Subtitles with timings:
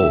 [0.00, 0.06] こ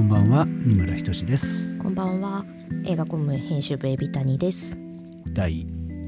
[0.00, 1.76] んばんは、二村ひとしです。
[1.78, 2.44] こんばんは。
[2.86, 4.78] 映画コム編集部エビタニです。
[5.32, 5.66] 第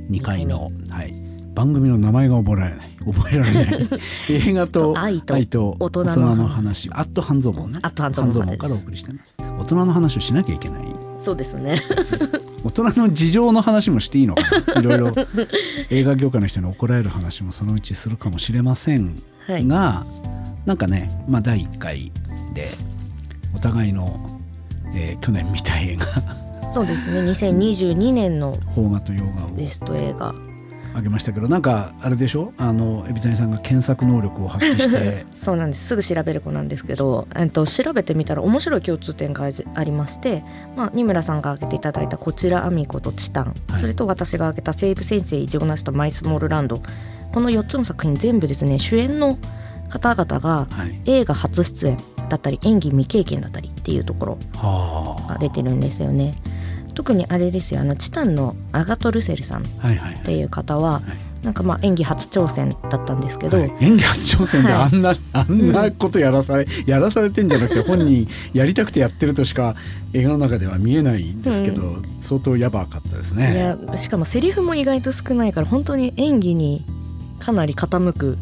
[0.09, 1.13] 2回の、はい、
[1.53, 2.97] 番組の名前が覚えられない。
[3.05, 3.89] 覚えられない。
[4.31, 5.47] 映画と愛と大
[5.81, 6.05] 大人
[6.37, 6.89] の話。
[6.91, 7.81] アット半蔵門ね。
[7.83, 9.37] アット半蔵門半からお送りしてます。
[9.59, 10.83] 大人の話をしなきゃいけない。
[11.19, 11.83] そうですね。
[12.63, 14.43] 大人の事情の話もしていいのか
[14.75, 14.81] な？
[14.81, 15.13] いろいろ
[15.91, 19.67] 映画業界の人に怒られる話もそのうちするかもしれませんはい。
[19.67, 20.05] が、
[20.67, 22.13] なんかね、まあ第1回
[22.55, 22.71] で
[23.55, 24.41] お互いの、
[24.95, 26.07] えー去年見た映画
[26.73, 27.21] そうですね。
[27.23, 30.35] 2022年の邦画と洋画をベスト映画。
[30.95, 32.53] あげましたけどなんかあれでしょ？
[32.59, 35.27] あの海老谷さんが検索能力を発揮して。
[35.35, 35.87] そうなんです。
[35.87, 40.43] すぐ調べる子なんですけど、えっと調べてみたら面白い共通点がありまして、
[40.77, 43.81] まあ二村さんが挙げていただいたこちらアミコとチタン、はい。
[43.81, 46.81] それと私が挙げた西部先生異常なしとマイスモールランド、
[47.33, 49.39] この4つの作品全部ですね主演の
[49.89, 51.01] 方々がはい。
[51.07, 51.97] 映画初出演
[52.29, 56.35] だったり演技未経験だったりっていうところはが出てるんですよね。
[56.93, 59.65] 特にあれですよあのチタンのアガト・ルセルさんっ
[60.25, 61.03] ていう方は、はい。
[61.45, 63.73] なんかまあ演技初挑戦だったんですけど、はい。
[63.81, 64.83] 演技初挑戦ではい。
[64.83, 69.75] あんな、あんなことやらされ、やらされてんじゃなくて本人 やりたくてやってるとしか
[70.13, 73.77] 映画の中では見えないんですけど、相当やばかったですいね。
[73.91, 76.85] やしかもセリフも意外と少ないから本当に演技に
[77.39, 78.37] かなり傾く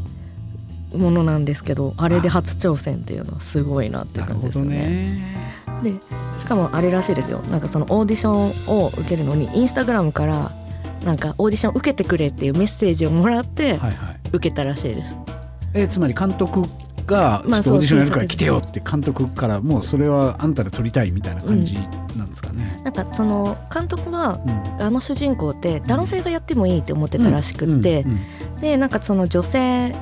[0.97, 5.39] ものなんですけどあれで初挑戦っていうのはすごいなっていう感じですよね。
[5.83, 5.93] ね。
[5.93, 5.98] で
[6.41, 10.51] しかもあれらしいですよなんかそのオーディションを受けるのにインスタグラムから
[11.05, 14.19] なんかオーディション受けてくれっていうメッセージをもらってはいはい。
[14.33, 15.17] 受けたらしいです。
[15.75, 16.62] えつまり監督
[17.06, 21.75] がちょまあっとオーディションやるから来てよって監督からもうそれはあんたで撮りたいみたいな感じ
[22.17, 22.77] なんですかね。
[22.84, 24.39] なんかその監督は
[24.79, 28.21] うんあの主人公って男性がやってもいいって思ってたらしくって、うん
[28.61, 29.95] でなんかその女性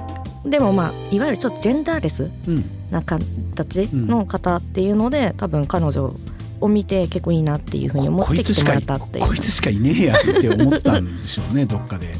[0.44, 6.14] でもまあいわゆるちょっとジェンダーレスうんうんな形の方っていうので、多分彼女
[6.60, 9.26] を見て結構いいなっていうふうに思って来てもらったっていう。
[9.26, 12.12] こいつしかいねえやって思ったんでしょうね どっかで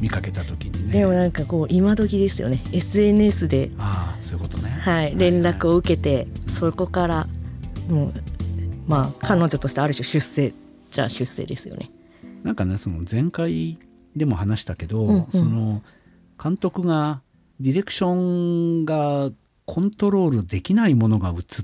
[0.00, 0.92] 見かけた時にね。
[0.92, 2.62] でもなんかこう今時ですよね。
[2.72, 4.70] SNS で、ああそういうことね。
[4.70, 6.26] はい、連絡を受けて
[6.58, 7.26] そこから
[7.88, 8.12] もう
[8.86, 10.52] まあ彼女としてある種出世
[10.90, 11.90] じゃあ出世ですよね。
[12.42, 13.78] なんかねその前回
[14.16, 15.26] でも話したけど、うんうん。
[15.32, 15.82] その
[16.42, 17.22] 監督が
[17.60, 19.30] ディレクションが
[19.68, 21.62] コントロールできないものが映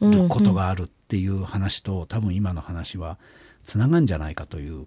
[0.00, 3.18] ることがあるっていう話と、多分今の話は
[3.64, 4.86] つながんじゃないかという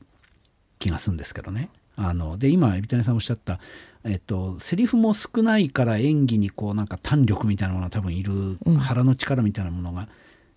[0.79, 1.69] 気がするんですけどね。
[1.97, 3.59] あので今海老谷さんおっしゃった、
[4.05, 10.07] えっと、セリフも少ないから演技にこうなんか胆力みたいなものが多分いる、うん腹の力みたいなものが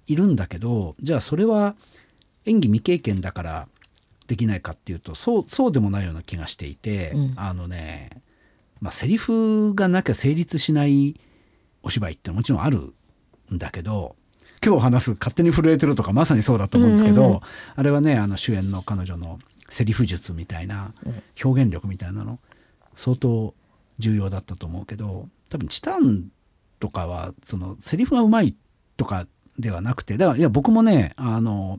[0.07, 1.75] いるんだけどじゃあそれは
[2.45, 3.69] 演技未経験だから
[4.29, 8.11] できないかっていうとそうそうでもないような気がしていて、うんあのね、
[8.81, 11.19] まあ、セリフがなきゃ成立しない
[11.83, 12.95] お芝居ってもちろんある
[13.53, 14.17] んだけど
[14.65, 17.41] 今日話す「勝手に震えてる」とかまさにそうだと思うんですけど、うん
[17.77, 19.39] あれはねあの主演の彼女の
[19.71, 21.23] セリフ術みたいなうん。
[21.43, 22.39] 表現力みたいなの
[22.97, 23.55] 相当
[23.99, 26.31] 重要だったと思うけど多分チタン
[26.79, 28.55] とかはそのセリフがうまい
[28.97, 29.27] とか
[29.59, 31.79] ではなくてだからいや僕もねあの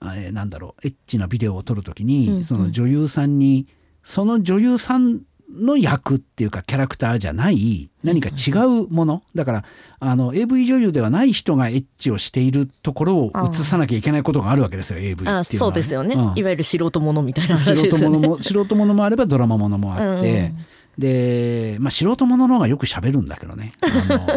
[0.00, 2.44] あえーなんだろうエッチなビデオを撮るときに、うんうん。
[2.44, 3.66] その女優さんに
[4.02, 5.20] その女優さん
[5.52, 9.22] の役っていうかキャラクターじゃない何か違うもの。
[9.34, 9.64] だから
[9.98, 16.38] あの AV 女優ではない人がエッチをしているところを映さなきゃいけないことがあるわけですよ AV っていうのは、あそうですよね、うん。
[16.38, 18.16] いわゆる素人ものみたいな素話ですよね。
[18.16, 20.66] 人ものも素人ものもあればドラマものもあって、うん
[21.00, 23.72] で、まあ、素人ものの方がよく喋るんだけどね。
[23.80, 23.88] あ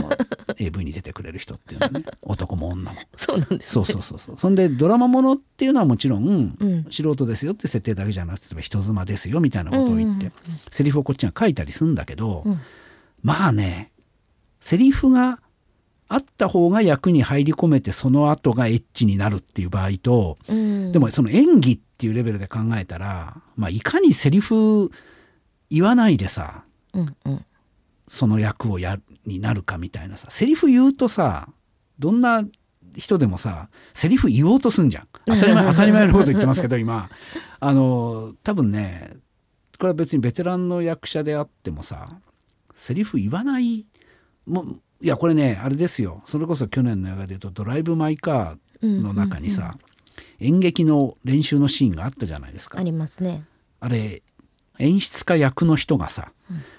[0.02, 0.10] の
[0.58, 2.06] AV に出てくれる人っていうのはね。
[2.22, 3.00] 男も女も。
[3.18, 3.66] そうなんです、ね。
[3.68, 4.38] そうそうそうそう。
[4.40, 6.88] そんでドラマものっていうのはもちろん、うん。
[6.90, 10.32] 素人ですよって設定だけじゃなくて例えば人妻ですよみたいなことを言って、
[10.72, 12.62] セリフをこっちが書いたりするんだけど、うん。
[13.22, 13.92] まあね
[14.62, 15.40] セリフが
[16.08, 20.92] あった方が役に入り込めてその後がエッチになるっていう場合と、うん。
[20.94, 24.92] でもその演技っていうレベルで考えたら、まあ、いかにセリフ
[25.74, 27.46] 言わないでさうんうん。
[28.08, 31.50] その役をやになるかみたいなさセリフ言うとさ
[31.98, 32.44] どんな
[32.96, 35.08] 人でもさセリフ言おうとすんじゃん。
[35.26, 37.10] 当たり前 当たり前のこと言ってますけど今。
[37.60, 39.18] あの多分ね
[39.80, 42.20] これは別にベテランの役者であってもさ
[42.76, 43.86] セリフ言わない
[44.46, 46.22] もういやこれねあれですよ。
[46.26, 49.76] それこそ去年の映画で言うと「ドライブ・マイ・カー」の中にさ、
[50.40, 52.80] 演劇の練習のシーンがあったじゃないですか。
[52.80, 53.46] ありますね。
[53.80, 54.22] あれ
[54.80, 56.32] 演出家役の人がさ、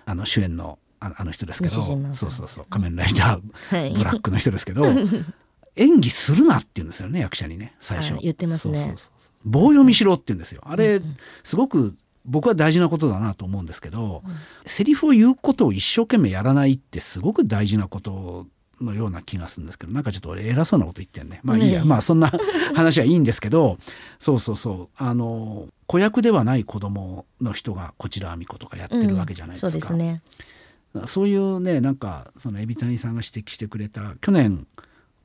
[0.07, 1.95] あの主演のああの人ですけどそ
[2.27, 3.95] うそうそう仮面ライダーはい。
[3.95, 4.87] ブラックの人ですけど
[5.77, 8.15] 演技するなって言うんですよね役者にね最初。
[8.15, 8.75] あ言ってますね。
[8.75, 9.11] そうそうそう。
[9.45, 10.63] 棒読みしろって言うんですよ。
[10.65, 11.03] あれ、
[11.43, 11.95] すごく
[12.25, 14.33] 僕は大事なことだなと思うんですけど、うん、
[14.65, 18.47] セリフを言うことを一生懸命やらないってすごく大事なこと
[18.81, 21.41] のような気がするんですけどなんかちょっと俺偉そうなこと言ってんね。
[21.43, 22.33] まあいいや、うん、まあそんな
[22.75, 23.79] 話はいいんですけど
[24.19, 24.89] そうそうそう。
[24.97, 29.67] あの子役ではない子供の人がこちらあみ子とかやってるわけじゃないですか。
[29.67, 30.23] うん、そうですね。
[31.07, 34.67] そういうねなんかその海老谷さんが指摘してくれた去年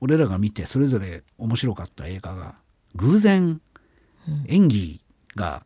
[0.01, 2.55] 俺らが見てそれぞれ面白かった映画が
[2.95, 3.61] 偶然
[4.47, 5.01] 演技
[5.35, 5.63] が、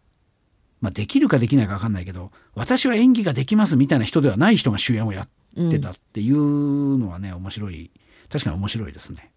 [0.81, 7.91] まあ、できるかできないか分かんないけど私は演技ができますみたいな人ではない人が主演をやってたっていうのはね面白い。
[8.29, 9.31] 確かに面白いですね、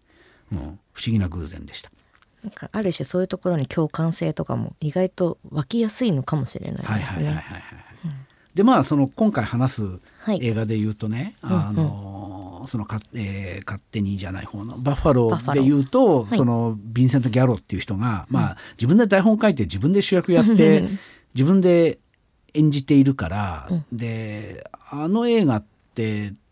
[0.51, 0.57] うん、
[0.93, 1.91] 不思議な偶然でした。
[2.43, 7.43] なんかある種そういうところに共感性とかも意外と湧きやすいのかもしれないですね。
[8.55, 9.99] でまあその今回話す
[10.39, 12.61] 映画で言うとね、はい、あの、うん。
[12.61, 20.89] うん、そのか、えー、勝手にじゃない方のバッファローで言うと、はい、そのヴィンセント・ギャロっていう人が、まあ自分で台本書いて自分で主役やって
[21.35, 21.99] 自分で
[22.55, 25.76] 演じているから、うん、であの映画って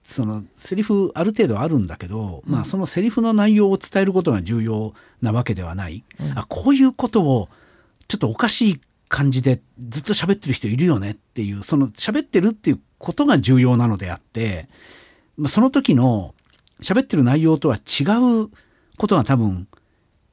[0.03, 7.50] そのセリフある程度あるんだけど、うん、まあそのセリフの内容を伝えることが重要なわけではない、うん、あこういうことを
[8.07, 14.69] ちょっとおかしい感じでずっと喋ってる人いるよねっていうその喋ってるっていうことが重要なのであって
[15.48, 16.36] その時の
[16.81, 18.03] 喋ってる内容とは違
[18.44, 18.50] う
[18.98, 19.68] ことが多分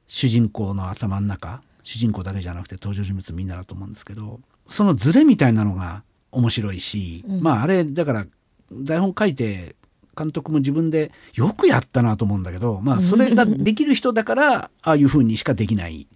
[0.07, 8.25] 主人公の頭の中主人公だけじゃなくて登場人物みんなだと思うんですけどそのズレみたいなのが面白いし、うん、まああれだから
[8.71, 9.75] 台本書いて
[10.17, 16.07] 監督も自分でよくやったなと思うんだけどまあそれができる人だからああいうふうにしかできない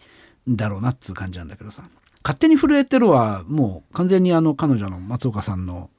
[0.49, 1.83] んだろうなっつう感じなんだけどさ。
[2.23, 5.89] 勝手に震えてるはもう完全にあの彼女の松岡さんの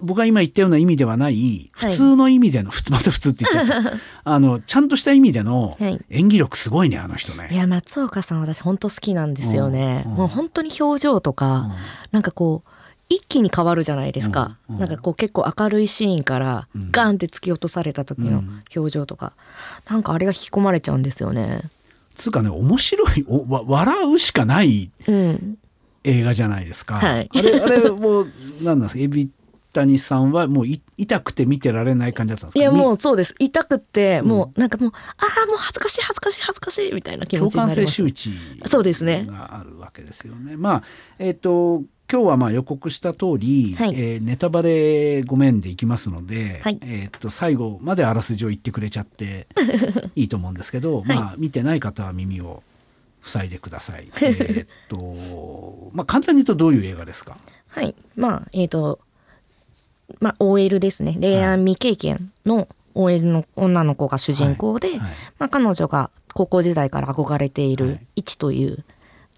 [0.00, 3.92] 僕が今言ったような意味ではない普通の意味での、はい、また普通って言っちゃった。
[4.24, 5.76] あのちゃんとした意味での
[6.10, 7.48] 演技力すごいねあの人ね。
[7.52, 10.04] いや松岡さん私本当好きなんですよね。
[10.06, 11.72] うんうん、もう本当に表情とか、うん、
[12.12, 12.70] なんかこう
[13.14, 18.42] 一気に変わるじゃないですか、うんうん、なんかこう結構明るいシーンからガンって突き落とされた時の
[18.74, 19.32] 表情とか、
[19.86, 21.62] うん、なんかあれが引き込まれちゃうんですよね。
[22.14, 24.90] つうかね面白いお笑うしかない
[26.04, 26.96] 映画じゃないですか。
[26.96, 29.30] はい、あれ、あれもう、なんなんですか、エビ
[29.72, 32.60] 谷さんはもう痛くて見てられない感じだったんですか？
[32.60, 33.34] いやもうそうです。
[33.40, 37.76] 痛くて、もうなんかもうああもう恥ずかしい恥ずかしい恥ずかしいみたいな気持ちになります。
[37.76, 39.26] 共感性周知そうですね。
[39.28, 40.56] があるわけですよね。
[40.56, 40.82] まあ
[41.18, 49.46] えっ、ー、と今日はまあ予告した通り、はい、えー、ネタバレごめんでいきますので、はい、えっと最後まであらすじを言ってくれちゃって
[50.14, 52.62] いいと思うんですけど、はい、まあ見てない方は耳を
[53.22, 54.10] 塞いでください。
[54.20, 57.38] えっと、まあ簡単に言うとどういう映画ですか？
[57.68, 59.00] はい、まあえっ、ー、と、
[60.20, 61.16] まあ OL ですね。
[61.18, 68.84] 恋愛未経験の OL の女の子が主人公で、まあ彼女が高校時代から憧れている一という、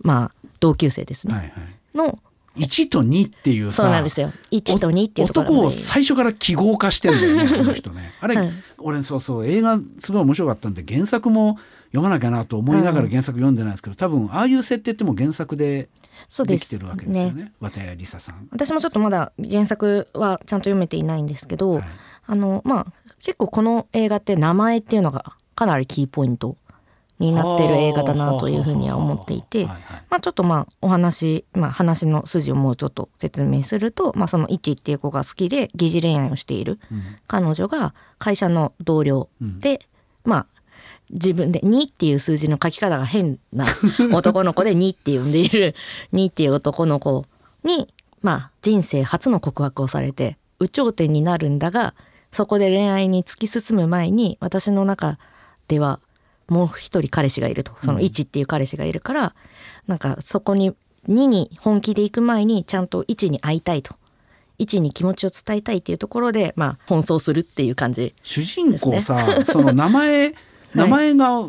[0.01, 1.35] まあ同級生ですね。
[1.35, 1.45] はい。
[1.45, 1.53] はい、
[1.97, 2.19] の
[2.57, 4.33] 1と2っていうさそうなんですよ。
[4.51, 8.13] 1と2っていう男を最初から記号化してんだよね この人ね。
[8.21, 15.89] あれ、はい、俺そうそう映画すごい面白かったんで原作も読まなきゃなと思いながら原作読んでないんですけど、多分ああいう設定っても原作で
[16.47, 18.49] できてるわけですよねね綿谷りささん。
[18.51, 21.85] 私もちょっとまだ原作はちゃんと読めていないんですけど、はい、
[22.27, 22.87] あのまあ
[23.23, 26.57] 結構この映画って名前っていうのがかなりキーポイント
[27.19, 29.79] になってる映画だなというふうには思っていて、ま
[30.11, 36.79] あ、ちょっとまあお話、まあ、話の筋をもうちょっと説明すると、まあ、その一っていう子が好きで疑似恋愛をしている
[37.27, 39.81] 彼女が会社の同僚で、
[40.25, 40.47] まあ
[41.11, 43.65] 自分で2っていう数字の書き方が変な
[44.13, 45.75] 男の子で 2って呼んでいる
[46.13, 47.25] 2っていう男の子
[47.63, 51.95] に、まあ、人生初の告白をされて有頂天になるんだが
[52.33, 55.19] そこで恋愛に突き進む前に私の中
[55.69, 56.01] では
[56.49, 57.73] もう一人彼氏がいると。
[57.83, 59.31] その1っていう彼氏がいるから、うん、
[59.89, 60.75] なんかそこに
[61.09, 63.95] 2に本気で行く前にちゃんと1に会いたいと。
[64.59, 70.35] 1に気持ちを伝えたいっていうところでまあ奔走するっていう感じ、ね、主人公さその名前
[70.75, 71.49] 名前が、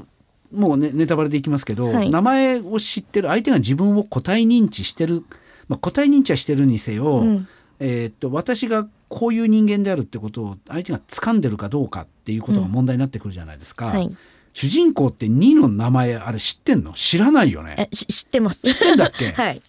[0.53, 5.23] もうねネタバレでいきますけど、はい、名前を知ってる相手が自分を個体認知してる、
[5.67, 7.47] まあ、個体認知はしてるにせよ、うん、
[7.79, 13.87] えー、っと私がこういう人間であるってことを相手が掴んでるかどうかっていうことが問題になってくるじゃないですか。
[13.87, 14.17] うんはい
[14.59, 16.93] 主人公って2の名前あれ知ってんの？
[16.93, 17.75] 知らないよね。
[17.91, 18.61] え知ってます。
[18.61, 19.31] 知ってんだっけ？
[19.37, 19.61] はい。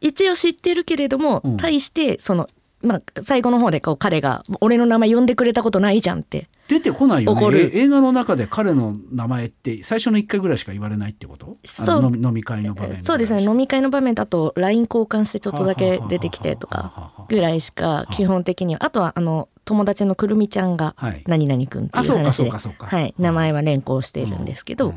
[0.00, 2.48] 一応知ってるけれども、うん、対してその
[2.82, 6.48] まあ最後の方でこう彼が俺の名前呼んでくれたことないじゃんって。
[6.68, 7.70] 出てこないよね。
[7.72, 11.56] 映画の中で彼の名前って最初の1回ぐらいしか言われないってこと？
[11.64, 12.16] そう。
[12.16, 13.42] 飲み会の場面そうですね。
[13.42, 18.84] 飲み会の場面だと LINE 交換してちょっとだけ出てきてとかぐらいしか基本的には。
[18.84, 20.94] あとはあの友達のくるみちゃんが
[21.26, 24.94] 何々くんっていう話で、はい、名前は連行しているんですけど、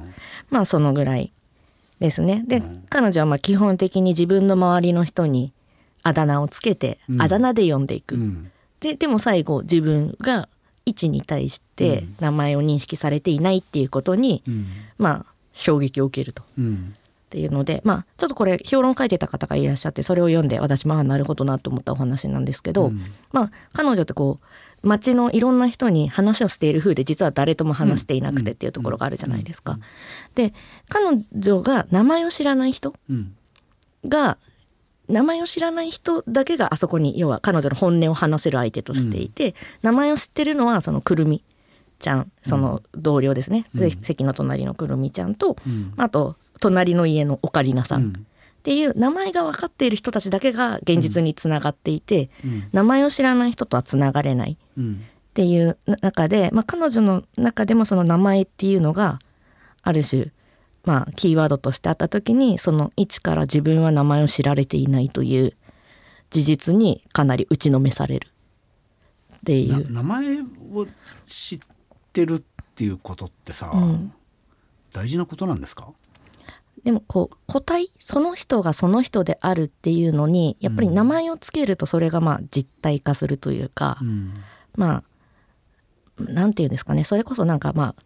[0.52, 1.34] まあそのぐらい
[2.00, 2.44] ですね。
[2.48, 5.54] で、彼女はまあ基本的に自分の周りの人に
[6.03, 7.22] あだ名をつけて、うん。
[7.22, 8.51] あだ名で呼んでいく、うん。
[8.79, 10.50] ででも最後自分が
[10.86, 12.15] 位置に対してうん。
[12.19, 14.67] 名前を認識されていないっていうことに、うん。
[14.98, 16.43] まあ衝撃を受けると。
[16.57, 16.95] うん。
[16.95, 23.01] っていうのでまあちょっとこれ評論書いてた方がいらっしゃってそれを読んで私もあなるほどなと思ったお話なんですけど、うん。
[23.31, 29.79] まあ彼女ってこう街のいろんな人に話をしている風で実は誰とも話していなくてっていうところがあるじゃないですか。
[30.36, 30.53] で
[30.89, 33.36] 彼女が名前を知らない人うん。
[34.05, 34.38] が
[35.13, 41.43] 名前を知らない人だけがあそこに要は彼女の本音を話せる相手としていて、名前を知ってるのはそのくるみ
[42.00, 43.89] ちゃんその同僚ですね、うん。
[43.89, 45.93] せ席の隣のくるみちゃんと、うん。
[45.98, 48.27] あと隣の家のオカリナさんっうん。
[48.63, 52.70] ていう名前が分かっている人たちだけが現実につながっていて、うん。
[52.72, 55.05] 名前を知らない人とはつながれないうん。
[55.29, 59.20] っていう中で、まあ、彼女の中でもその名前っていうのが
[59.82, 60.32] ある種
[60.84, 65.54] まあキーワードとしてあった時にその位置から自分は名前を知られていないという
[66.30, 68.28] 事実にかなり打ちのめされる。
[69.38, 69.86] っていなう。
[69.90, 70.88] 名前を
[71.28, 71.60] 知っ
[72.12, 74.13] てるっていうことってさ、うん。
[74.92, 75.88] 大事なことなんですか？
[76.84, 84.34] でもこう個体その人がその人であるっていうのにやっぱり名前をつけるとそれがまあ実体化するというか、うん。
[84.75, 85.04] ま
[86.20, 87.04] あなんていうんですかね。
[87.06, 88.04] それこそなんかまあ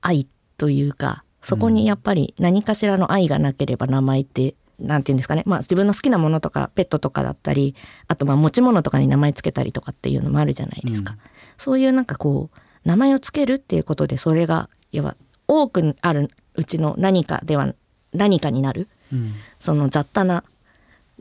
[0.00, 0.26] 愛
[0.58, 5.44] というかそこにやっぱり何かしらの愛がなければ名前ってなんていうんですかね。
[5.46, 7.74] まあ自分の好きなものとかペットとかだったり
[8.06, 11.18] あとまあ持ち物とかに名前つけたりとかっていうのもあるじゃないですか、うん。
[11.56, 17.74] そういうなんかこう名前をつけるっていうことでそれがいわば多くあるうちの何かでは
[18.12, 18.86] 何かになる。
[19.10, 19.32] うん。
[19.58, 20.44] その雑多な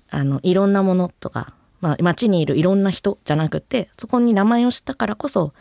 [0.09, 5.53] あのいろんなものとか、まあ、街にいるいろんな人じゃなくてそこに名前を知ったからこそ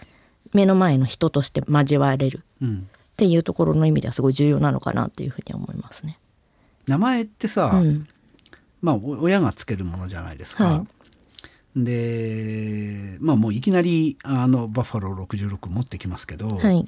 [0.52, 2.42] 目の前の人として交われる。
[2.60, 6.18] うんっていうところの意味ではすごい重要なのかなっていうふうには思いますね。
[6.86, 8.06] 名前ってさ、うん、
[8.82, 10.64] まあお親がつけるものじゃないですか。
[10.64, 10.86] は
[11.74, 16.86] でまあもういきなりあのバッファロー66持ってきますけど、はい、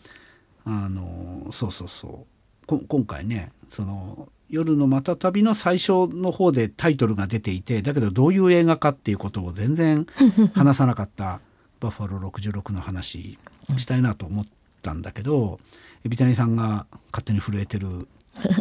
[0.67, 2.27] あのそうそうそ
[2.63, 10.07] うこ今回ねその夜のまた旅の最初の方でタイトルが出ていてだけどどういう映画かっていうことを全然
[10.55, 11.41] 話さなかった
[11.81, 13.39] バッファロー66の話
[13.77, 14.47] したいなと思っ
[14.83, 15.61] たんだけど
[16.05, 18.09] 海老谷さんが勝手に震えてる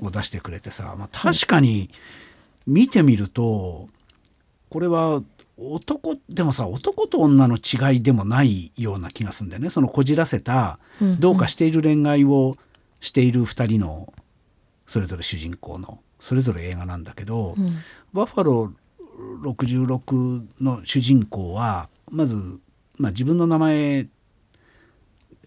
[0.02, 1.90] を出してくれてさ、まあ、確かに
[2.66, 3.88] 見てみると
[4.70, 5.22] これは
[5.58, 9.70] 男でもさ男と女の違いでもないような気がするんだよね。
[9.70, 12.58] そのこじらせたうんどうかしている恋愛を
[13.02, 14.14] している2人の
[14.86, 17.80] それぞれ主人公のそれぞれ映画なんだけど、うん。
[18.14, 18.88] バッファロー
[19.42, 22.36] 66の主人公はまず、
[22.98, 24.08] まあ、自分の名前、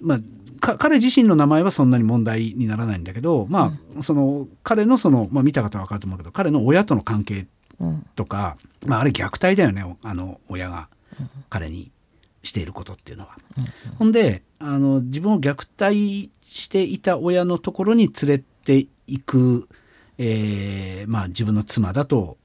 [0.01, 0.21] まあ、
[0.61, 7.47] か彼自身の名前はそんなに問題にならないんだけど、まあ、その彼のその、まあ、見た方は分かると思うけど彼の親との関係
[7.79, 10.89] うんとか、まあ、あれ虐待だよねあの親が
[11.49, 11.91] 彼に
[12.43, 13.37] していることっていうのは。
[13.99, 19.69] ほんであの自分を虐待していた親のところに連れていく、
[20.19, 22.40] えーまあ、自分の妻だとうん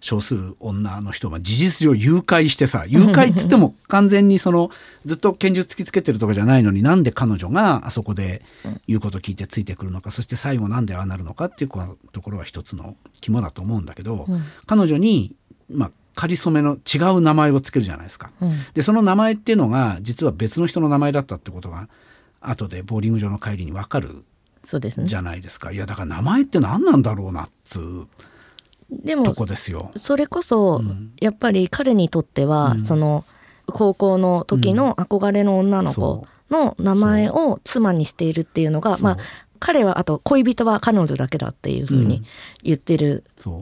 [0.00, 4.70] 称する女の人が事実上誘拐してさ誘拐っつっても完全にその
[5.06, 8.42] ずっと拳銃突きつけてるとかじゃないのになんで彼女があそこで
[8.86, 11.70] 言うこと聞いてついてくるのかそして最後なんでああなるのかっていう
[12.12, 14.42] ところは一つの肝だと思うんだけど、うん。
[14.66, 15.36] 彼女に、
[15.70, 18.30] まあ、仮初めの違う名前をつけるじゃないですか。
[18.40, 18.58] うん。
[18.74, 21.88] でその名前っていうのが実は別の人の名前だったってことが
[22.40, 24.24] 後でボーリング場の帰りに分かる
[24.64, 25.06] そうですね。
[25.06, 25.72] じゃないですか。
[25.72, 28.06] いやだから名前って何なんだろうなっつう
[29.02, 29.90] でもとこですよ。
[29.96, 31.12] それこそ、うん。
[31.20, 32.84] やっぱり彼にとっては、うん。
[32.84, 33.24] その
[33.66, 39.18] 高校の時の憧れの女の子その名前を妻にしているっていうのが、まあ
[39.58, 42.22] 彼はあと恋人は彼女だけだっていうふうに
[42.62, 43.56] 言ってる通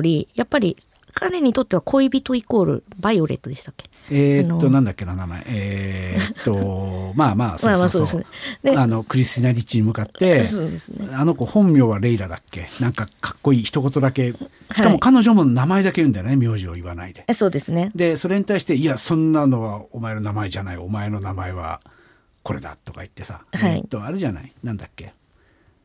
[0.00, 0.76] り、やっぱり
[1.14, 3.90] 彼にとっては恋人イコールバイオレットでしたっけ？
[4.10, 5.42] えーっとなんだっけな名前。
[5.46, 8.06] えーっと まあまあそまあまうそうそう。
[8.06, 8.72] あそうですね。
[8.72, 10.48] であのクリスティナ・リッチに向かってね。
[11.12, 12.68] あの子本名はレイラだっけ？
[12.80, 14.32] なんかかっこいい一言だけ。
[14.32, 14.38] し
[14.74, 17.24] かはいも彼女も名前だけ言うんだよね名字を言わないで。
[17.26, 17.90] えそうですね。
[17.94, 21.80] でそれに対して「いやそんなのはお前の名前じゃないお前の名前は
[22.42, 23.72] これだ」とか言ってさ、はい。
[23.72, 24.52] えーっとあれじゃない？
[24.62, 25.12] なんだっけ？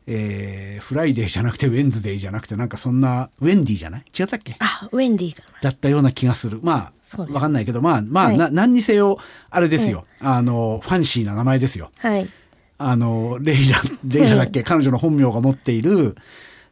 [0.05, 4.03] えーフライデーじゃなくてウェンズデーじゃなくてなんかそんなウェンディじゃない？
[4.17, 4.55] 違ったっけ？
[4.59, 5.35] あウェンディ。
[5.61, 6.59] だったような気がする。
[6.61, 8.37] まあわかんないけどまあまあ、はい。
[8.37, 9.17] な何にせよ
[9.49, 11.91] あれですよ、あのファンシーな名前ですよ。
[11.97, 12.29] はい。
[12.77, 16.15] あのレイラ レイラだっけ、彼女の本名が持っている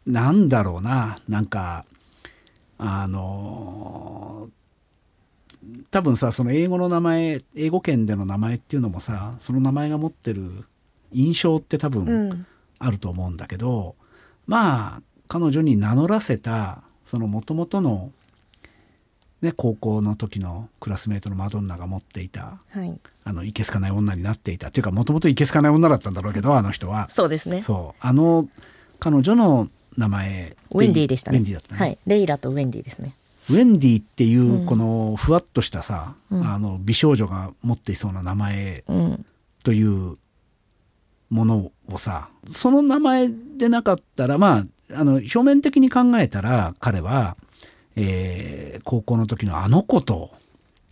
[0.06, 1.18] なんだろうな。
[1.30, 1.86] なんか
[2.78, 4.50] あの
[5.92, 10.66] 多分さその英語の名前英語圏での名前っていうのもさその名前が持ってる
[11.12, 12.46] 印象って多う分ん。
[12.84, 13.96] あると思うんだけど、
[14.48, 18.12] まあ彼女に名乗らせたそのもともとの
[19.42, 23.00] ね、高校の時のクラスメートのマドンナが持っていたはい。
[23.24, 24.68] あのいけすかない女になっていた。
[24.68, 27.10] っていうかもともといけすかない女だったんだろうけどあの人は。
[27.12, 27.62] そうですね。
[27.62, 28.06] そう。
[28.06, 28.48] あの
[29.00, 29.68] 彼女の
[29.98, 31.38] 名前ウェンディでしたね。
[31.38, 31.98] ウェンディだったね、はい。
[32.06, 33.16] レイラとウェンディですね。
[33.50, 34.66] ウェンディっていううん。
[34.68, 36.48] このふわっとしたさ、うん。
[36.48, 39.26] あの美少女が持っていそうな名前うん。
[39.64, 40.18] という
[41.30, 47.38] ものをさその名前でなかったらまああの表面的に考えたら彼は、
[47.96, 50.32] えー高校の時のあの子と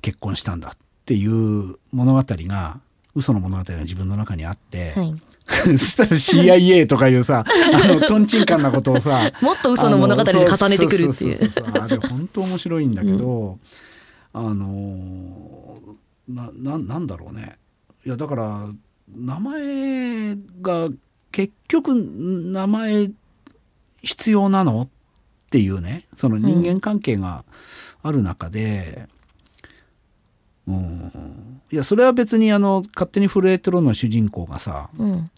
[0.01, 2.79] 結婚したんだっていう物語が
[3.15, 5.15] 嘘の物語が自分の中にあって、はい。
[5.50, 11.51] そしたら CIA とかいうさあのとんちんかんなことをさ もっと嘘の物語に重ねてくるっていう。
[11.82, 13.58] あれ本当面白いんだけど、
[14.32, 15.79] あの
[16.27, 17.58] なななんだろうね。
[18.06, 18.70] いやだから
[19.12, 20.89] 名前が
[21.32, 23.10] 結局名前
[24.03, 24.88] 必要なのっ
[25.50, 27.44] ていうねその人間関係が
[28.01, 29.08] ある中で、
[30.68, 35.32] うん、いやそれは別にあの勝手に震えてるの主人公がさうん。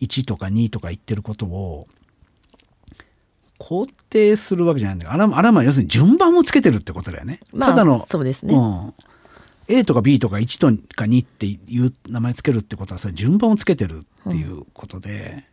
[0.00, 1.86] 1とか2とか言ってることを
[3.58, 7.40] 肯定するわけじゃないんだけどあれはあれはまあ要するに順番をつけてるってことだよね。
[7.52, 8.94] まあただのそうですね、うん、
[9.68, 15.48] A とか B とか1とか2っていう名前つけるってことはさ順番をつけてるっていうことで、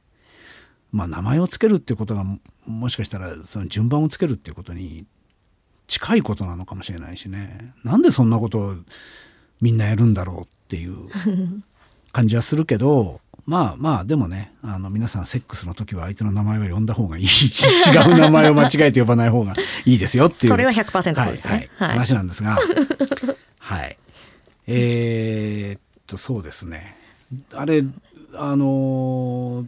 [0.93, 5.05] まあ名前をつけるってことがももしかしたらその順番をつけるっていうことに
[5.87, 7.73] 近いことなのかもしれないしね。
[7.83, 8.75] なんでそんなことを
[9.59, 11.09] みんなやるんだろうっていう
[12.13, 19.53] 感じはするけどまあまあでもねあの皆さんセックスの時は相手の名前は呼んだ方がいいし 違う名前を間違えて呼ばない方が
[19.85, 20.51] いいですよっていう。
[20.51, 21.53] それは100%そうですね。
[21.53, 21.69] はい。
[21.89, 21.97] はい。
[21.97, 22.57] 話なんですが
[23.59, 23.97] はい。
[24.67, 26.95] えーっとそうですね。
[27.53, 27.83] あれ
[28.35, 29.65] あのー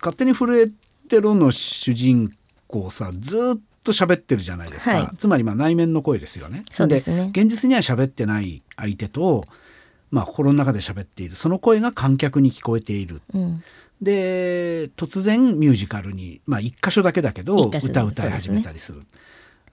[0.00, 0.66] 勝手に震え
[1.08, 2.34] てるの主人
[2.66, 5.16] 公さずーっと喋ってるじゃないですか、はい。
[5.16, 6.64] つまりまあ内面の声ですよね。
[6.70, 7.30] そうですね。
[7.34, 9.44] 現実には喋ってない相手と、
[10.10, 11.36] まあ、心の中で喋っている。
[11.36, 13.22] その声が観客に聞こえている。
[13.34, 13.62] うん。
[14.02, 19.02] で突然ミュージカルに、まあ、一箇所だけだけど歌を歌い始めたりする。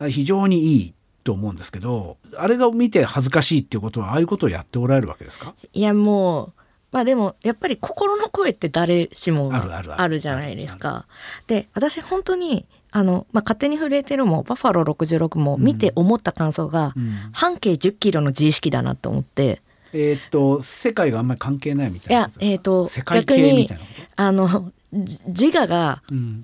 [0.09, 5.55] 非常にいいと思うんですけどあれが見て恥ずかしいっていうことはああいうことをやっておられるわけですか？
[5.73, 6.53] いやもう
[6.91, 11.05] まあでもやっぱり心の声って誰しもあるじゃないですか。
[11.47, 17.13] で私本当にあの、まあ、勝手に震えてるもバッファロー66も見て思った感想が、うん。
[17.33, 19.61] 半径10キロの自意識だなと思って。
[19.93, 26.03] えーっと世界があんまり関係ないみたいないやえーっと世界逆に系みたいなこあのじ自我が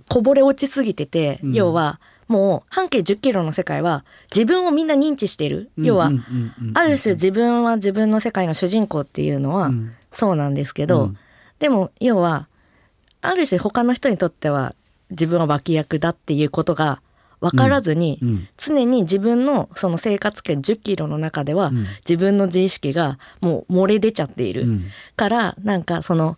[0.10, 1.54] こぼれ落ちすぎてて、うん。
[1.54, 6.10] 要はもう半径10キロの世界は自分をみんな認知してる、要は、
[6.74, 11.18] ある種自分は自分の世界の主人公っていうのはうんそうなんですけど、うん。
[11.60, 12.48] でも要は
[13.22, 14.76] ある種他の人にとっては
[15.10, 17.02] 自分は脇役だっていうことが
[17.40, 18.48] 分からずに、うん。
[18.58, 21.86] 常に自分のその生活圏10キロの中では、うん。
[22.08, 24.86] 自分の自意識がもう漏れ出ちゃっている、うん。
[25.18, 26.38] からなんかその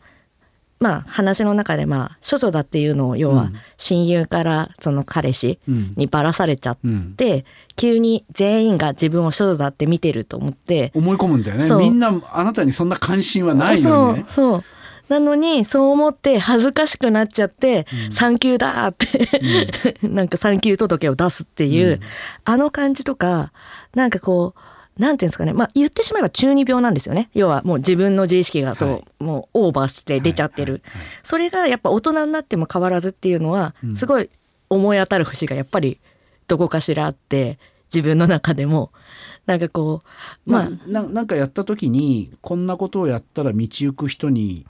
[0.80, 3.56] まあ話の中でまあ処女だっていうのを要はうん。
[3.78, 5.94] 親友からその彼氏うん。
[5.96, 7.14] にばらされちゃっうん。
[7.16, 11.70] て、急に全員が自分を処女だって見てると思って思い込むんだよね。
[11.76, 14.26] みんなあなたにそんな関心はないのにね。
[14.28, 14.52] そう。
[14.52, 14.64] そう。
[15.08, 22.00] なのにそう思って恥ずかしくなっちゃって「産休だ!」って、 なんか産休届を出すっていう、うん。
[22.44, 23.52] あの感じとか
[23.94, 24.60] なんかこう
[24.98, 25.54] なんていうんですかね。
[25.54, 27.30] まあ言ってしまえば中二病なんですよね。
[27.34, 29.04] 要はもう自分の自意識がそう、はい。
[29.20, 33.96] もうオーバーして出ちゃってる、はいはいはいそれがやっぱ大人になっても変わらずっていうのは、うん。
[33.96, 34.30] すごい
[34.70, 36.00] 思い当たる節がやっぱり
[36.48, 37.60] どこかしらあって
[37.94, 38.92] 自分の中でも。
[39.46, 40.02] なんかこ
[40.48, 44.66] うまあ、なななんかやった時にこんなことをやったら道行く人に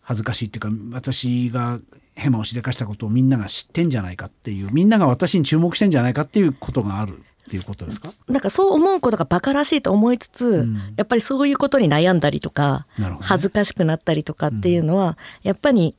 [0.00, 1.80] 恥ずかしいっていうか私が
[2.14, 8.10] ヘマをしでかしたことをみんなが知ってんじゃないかっていうみんなが私に注目してんじゃないかっていうことがあるっていうことですか？
[8.28, 10.94] なんかそう思うことがバカらしいと思いつつ、ん。
[10.96, 13.16] やっぱりそういうことに悩んだりとかね。
[13.20, 15.94] 恥ずかしくなったりとかっていうのは、やっぱり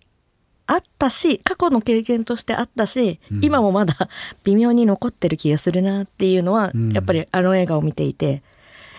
[0.65, 3.45] あったし過去の経験としてあったし、うん。
[3.45, 3.95] 今もまだ
[4.43, 6.91] 微妙に残ってる気がするなっていうのは、うん。
[6.91, 8.43] やっぱりあの映画を見ていて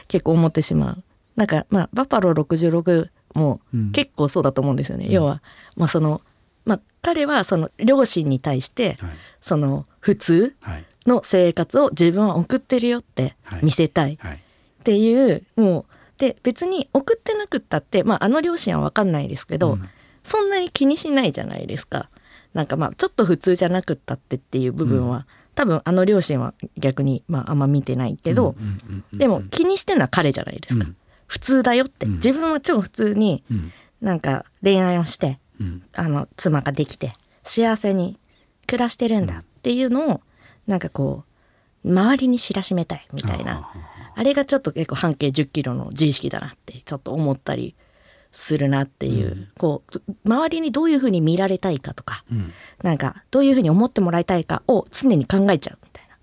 [0.09, 1.03] 結構思ってしまう。
[1.37, 3.93] なんかまあバッファロー66もうん。
[3.93, 5.07] 結構そうだと思うんですよね。
[5.07, 5.13] うん。
[5.13, 5.43] 要は
[5.77, 6.23] まあその
[6.65, 9.11] まあ彼はその両親に対してはい。
[9.43, 13.65] その普通はいの生活を自分は送ってるよってはい。
[13.65, 14.35] 見せたいはい。
[14.81, 19.89] っていう、もうで別に送ってなくったって、まあ、あの両親は分かんないですけど、うん。
[20.25, 22.11] そんなに気にしないじゃないですか。
[22.55, 30.85] なんかまあちょっと普通じゃなくったってっていう部分は、多分あの両親は逆に、まあ、あんま見てないけど、うんうんうんうんでも気にしてるのは彼じゃないですか。
[30.85, 30.97] うん。
[31.27, 32.13] 普通だよって、うん。
[32.15, 33.73] 自分は超普通にうん。
[34.01, 35.83] なんか恋愛をしてうん。
[35.93, 37.13] あの妻ができて
[37.45, 38.19] 幸せに
[38.67, 40.21] 暮らしてるんだっていうのを
[40.69, 41.25] なんかこ
[41.85, 43.69] う周りに知らしめたいみたいな。
[44.15, 47.77] あれがちょっと結構半径1 0キロの自意識だなってちょっと思ったり
[48.33, 52.53] するなっていう、うん、こう周りにどういうふうに見られたいかとか、うん、
[52.83, 56.17] なんかどういうふうに思ってもらいたいかを常に考えちゃうみたいな。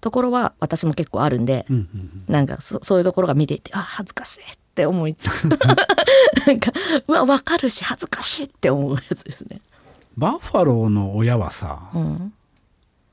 [0.00, 5.14] ところは私も結構あるんで、うんうんうん、なんかそそういうところが見ていてあ恥ずかしいって思い
[6.46, 6.72] なんか
[7.06, 9.60] うわ分かるし恥ずかしいって思うやつですね。
[10.16, 12.32] バッファローの親はさ、うん、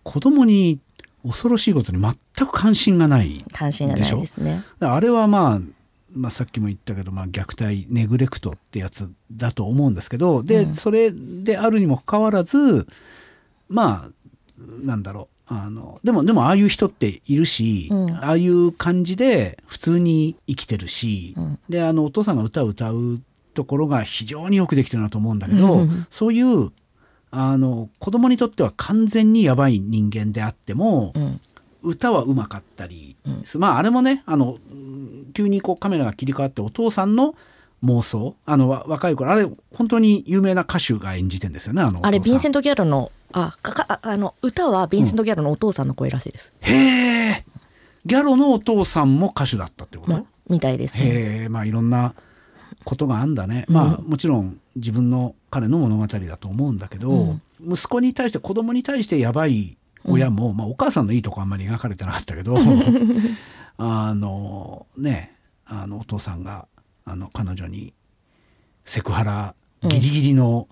[0.08, 0.80] 子供に
[1.26, 2.16] 恐ろしいことに全
[2.48, 4.64] く関心がない関心がないですね。
[4.80, 5.60] あれはまあ
[6.14, 12.88] まあ、さっきも言ったけど、まあ、虐待ネグレクトってやつだと思うんですけどで、うん、それであるにもかかわらず
[13.68, 14.12] まあ
[14.58, 23.20] なんだろうあのでもでもああいう人っているし、うん、ああいう感じで普通に生きてるし、うん、であのお父さんが歌を歌う
[23.54, 26.72] ところが非常によくできてるなと思うんだけど、そういう
[27.32, 31.14] あの子供にとっては完全にやばい人間であっても、
[31.84, 34.58] 歌はうまかったり、うん、まああれもねあの
[35.34, 37.36] 急にこうカメラが切り替わってお父さんの
[37.84, 47.46] 妄想あの若い頃あれ本当に有名な歌手が演じてんですよねあのあれヴィンセント・ギャロのあかあの歌はヴィンセント・ギャロのお父さんの声らしいです、うん、へえ
[48.06, 52.16] ギャロのお父さんも歌手だったってこと、ま、みたいです、ね、へえまあいろんな
[52.88, 57.42] ことがあんだね、うん、まあもちろん自分の彼の物語だと思うんだけど、うん、
[57.74, 62.56] 息子に対して子供に対してやばい親も、うん、まあ、お母さんのいいとこあんまり描かれてなかったけど
[63.78, 66.70] あのねあのお父さんが
[67.04, 67.94] あの彼女に
[68.86, 70.70] セクハラギリギリの,、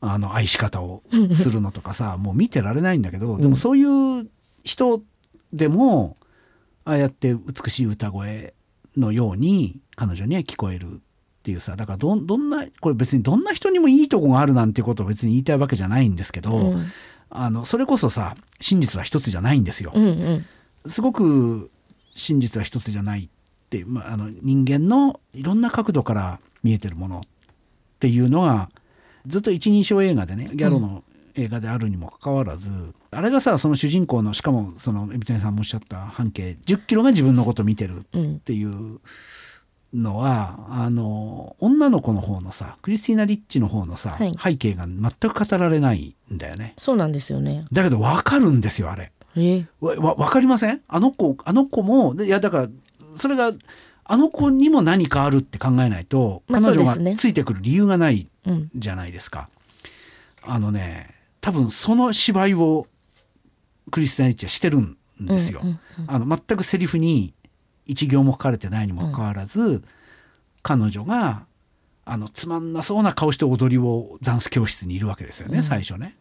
[0.00, 4.30] あの愛し方をするのとかさもう見てられないんだけどでもそういう
[4.62, 5.02] 人
[5.52, 6.16] でも
[6.84, 8.54] ああやって美しい歌声
[8.96, 11.00] のように彼女には聞こえる
[11.48, 16.92] っていうさだからどどんなこれ別にどんな人にもいいとこがあるなんていうことを別に言いたいわけじゃないんですけど、うん、
[17.30, 19.92] あのそれこそさ真実は一つじゃないんですよ。
[19.94, 20.44] うんう
[20.86, 21.70] ん、すごく
[22.14, 23.28] 真実は一つじゃないっ
[23.70, 27.22] てまあ、あの人間のいろんな角度から見えてるものっ
[28.00, 28.68] ていうのが
[29.26, 31.02] ずっと一人称映画でねギャロの
[31.34, 39.00] 映画であるにもかかわらず、うん、あれがさその主人公のしかもその海老谷さんもおっしゃった半径10キロが自分のことを見てるっていう
[39.94, 46.74] のは、うん、あの女の子の方のさクリスティーナ・リッチの方のさ、はい、背景が全く語られないんだよね。
[46.76, 49.12] そうなんですよねだけど分かるんですよあれ。
[49.80, 50.80] わ分かりません？
[50.88, 52.68] あの子あの子もいやだから
[53.16, 53.52] それが
[54.04, 58.28] あの子にも何かあるって考えないと、彼女がついてくる理由がない
[58.74, 59.48] じゃないですか。
[60.46, 62.86] うん、あのね多分その芝居を
[63.90, 65.62] クリスティアニッチはしてるんですよ。
[66.06, 67.34] あの全くセリフに
[67.88, 69.84] 一行も書かれてないにもかかわらず、うん、
[70.62, 71.46] 彼女が
[72.04, 76.14] あのつまんなそうな顔して踊りをダンス教室にいるわけですよね、うん、最初ね。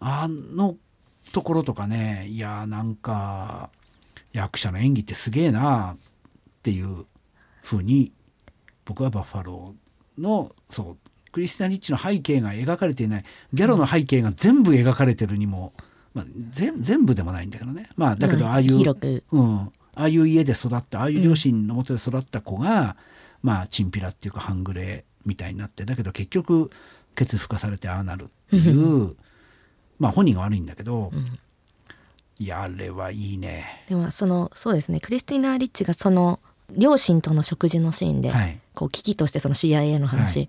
[0.00, 0.76] あの
[1.32, 3.70] ところとかねいやなんか
[4.32, 5.98] 役者の演技ってすげえなっ
[6.62, 7.06] ていう
[7.62, 8.12] ふうに
[8.84, 10.96] 僕はバッファローのそう
[11.30, 15.72] クリスティアン・リッチの背景が描かれていないギャロの背景が全部描かれてるにも、
[16.12, 17.88] まあ、全部でもないんだけどね。
[17.96, 18.76] まあだけどああいう、
[19.32, 22.94] うん、ああいう家で育ったああいう両親のもとで育った子が、うん、
[23.42, 26.70] まあチンピラっていうか半グレみたいになってだけど結局
[27.14, 29.16] ケツ吹かされてああなるっていう
[29.98, 31.38] まあ本人が悪いんだけど、うん、
[32.38, 33.84] いやあれはいいね。
[33.88, 40.48] でもそのそうですねクリスティーナ・リッチがその両親との食事のシーンで、はい、こう危機としてその CIA の話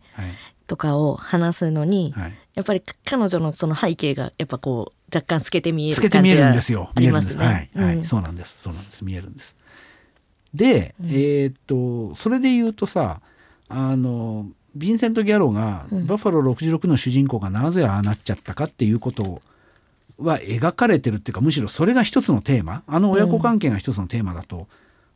[0.67, 2.23] とかを話すのに、はい。
[2.23, 7.69] はい、やっぱり彼女のその背景がやっぱこう若干透けて見える感じがありますね。
[7.75, 8.57] はい、はい、そうなんです。
[8.61, 9.03] そうなんです。
[9.03, 9.55] 見えるんです。
[10.53, 13.21] で、うん、えー、っとそれで言うとさ
[13.69, 14.45] あの
[14.77, 19.41] ヴィンセント・ギャロが、うん、バッファロー66の主人公がなぜああなっちゃったかっていうことを
[20.17, 22.83] は描かれてるっていうかむしろそれが一つのテーマ。
[22.87, 24.67] あの親子関係が一つのテーマだと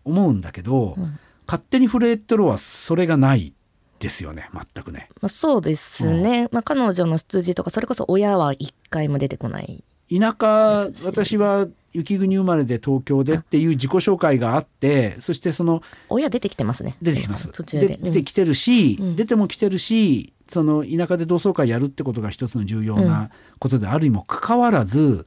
[0.06, 3.54] 思うんだけど、うん、勝手にフレットロはそれがない
[4.00, 4.50] ですよね。
[4.54, 5.10] 全くね。
[5.22, 9.84] まあ、そうですね、うん、まあ、彼女の出自とかそれこそ親は一回も出てこない。
[10.10, 16.98] 田舎私は雪国生まれで東京でっていう自己紹介があってそしてその親出てきてますね。
[17.02, 17.50] 出てきます。
[17.50, 17.98] 途中で。
[18.02, 23.30] 出てきてるし、うん、出ても来てるしその田舎で同窓会やるってことが一つの重要な
[23.60, 25.26] ことであるにもかかわらず、うん、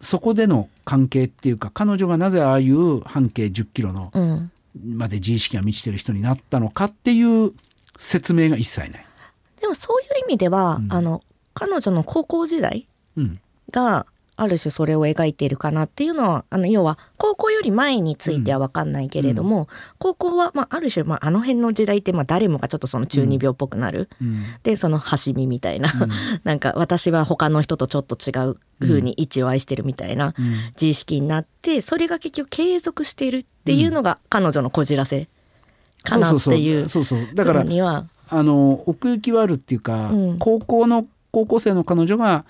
[0.00, 4.10] そこでの関係っていうか彼女がなぜああいう半径1 0キロの
[4.84, 7.52] まで自意識が満ちてる人になったのかっていう
[7.98, 9.06] 説明が一切ない。
[9.60, 11.22] でもそういう意味では、うん、あの
[11.54, 12.88] 彼女の高校時代
[13.70, 14.06] が、
[14.38, 24.44] ある種それを描いているかなっていうのはあの要は高校より前については分かんないけれども、高校は、まあ、ある種、まあ、あの辺の時代って、まあ、誰もがちょっとその中二病っぽくなる、うん。
[24.62, 26.10] でその端みみたいな、うん。
[26.44, 30.52] なんか私は他の人とちょっと違う風に位置を愛してるみたいなうん。
[30.74, 35.28] 自意識になってそれが結局継続しているっていうのが彼女のこじらせ
[36.02, 37.34] かなっていうそうそうそう。
[37.34, 37.64] だから
[38.30, 40.38] あの奥行きはあるっていうか、うん。
[40.38, 42.44] 高校の高校生の彼女が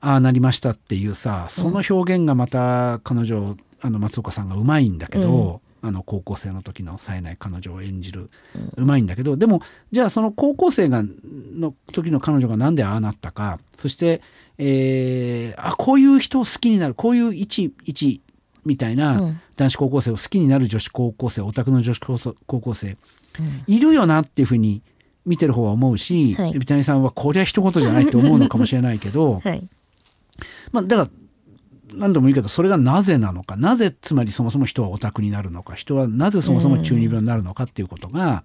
[0.00, 8.30] ああなりましたっていうさその表現がまた彼女あの松岡さんがうまいんだけど、あの高校生の時の冴えない彼女を演じる
[8.76, 14.20] うまいんだけどでもじゃあその高校生がの時の彼女がなんでああなったかそして、
[14.58, 18.20] えーあこういう人を好きになるこういう一一
[18.64, 19.40] みたいなうん。
[19.56, 22.96] 男子高校生を好きになる女子高校生オタクの女子高校生
[23.38, 23.64] うん。
[23.66, 24.82] いるよなっていうふうに
[25.26, 26.52] 見てる方は思うし、はい。
[26.58, 29.68] ビタニさんはこりゃ一言じゃないって思うのかもしれないけど はい。
[30.72, 31.10] まあだから
[31.92, 38.44] 何度も言うけどそれがなぜなのかなぜつまりそもそも人はオタクになるのか人はなぜそもそも中二病になるのかっていうことが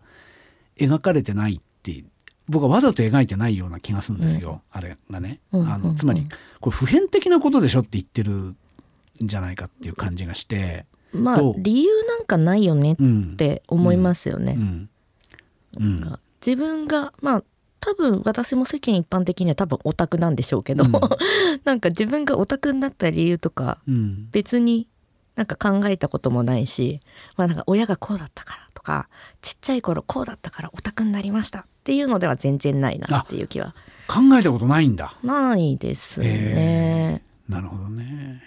[0.78, 2.04] 描かれてないって
[2.48, 5.40] 僕はわざと描いてないような気がするんですよ、あれがね。
[5.52, 5.92] うんあうんうん。
[5.94, 6.28] のつまり
[6.60, 8.58] これ普遍的なことでしょって言ってるん
[9.22, 14.58] じゃないかっていう感じがして、まあ理由なんかないよねっうん、て思いますよね。
[16.46, 17.44] 自分がまあ
[17.80, 20.92] 多分私も世間一般的には多分オタクなんでしょうけど、うん
[21.64, 24.88] なんか自分がオタクになった理由とかうん別に
[25.36, 27.02] なんか考えたこともないし、
[27.36, 29.10] まあ、なんか親がこうだったからとか
[29.42, 33.76] ちっちゃい頃こうだったからオタクになりましたっていうのでは全然ないなっていう気は
[34.08, 35.14] 考えたことないんだ。
[35.24, 37.22] ないですねへ。
[37.50, 38.42] なるほどね。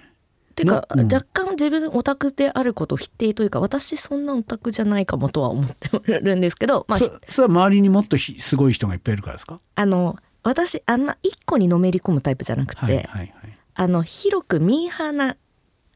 [0.58, 1.12] てか、なうん。
[1.12, 9.60] 若干自分オタクであることを否定というか私そんなオタクじゃないかもとは思ってるんですけど、まあ、そそれは周りにもっとひすごい人がいっぱいいるからですか？
[9.74, 13.32] あの私あんま一個にのめり込むタイプじゃなくて、はいはいはい。
[13.74, 15.36] あの広くミーハーな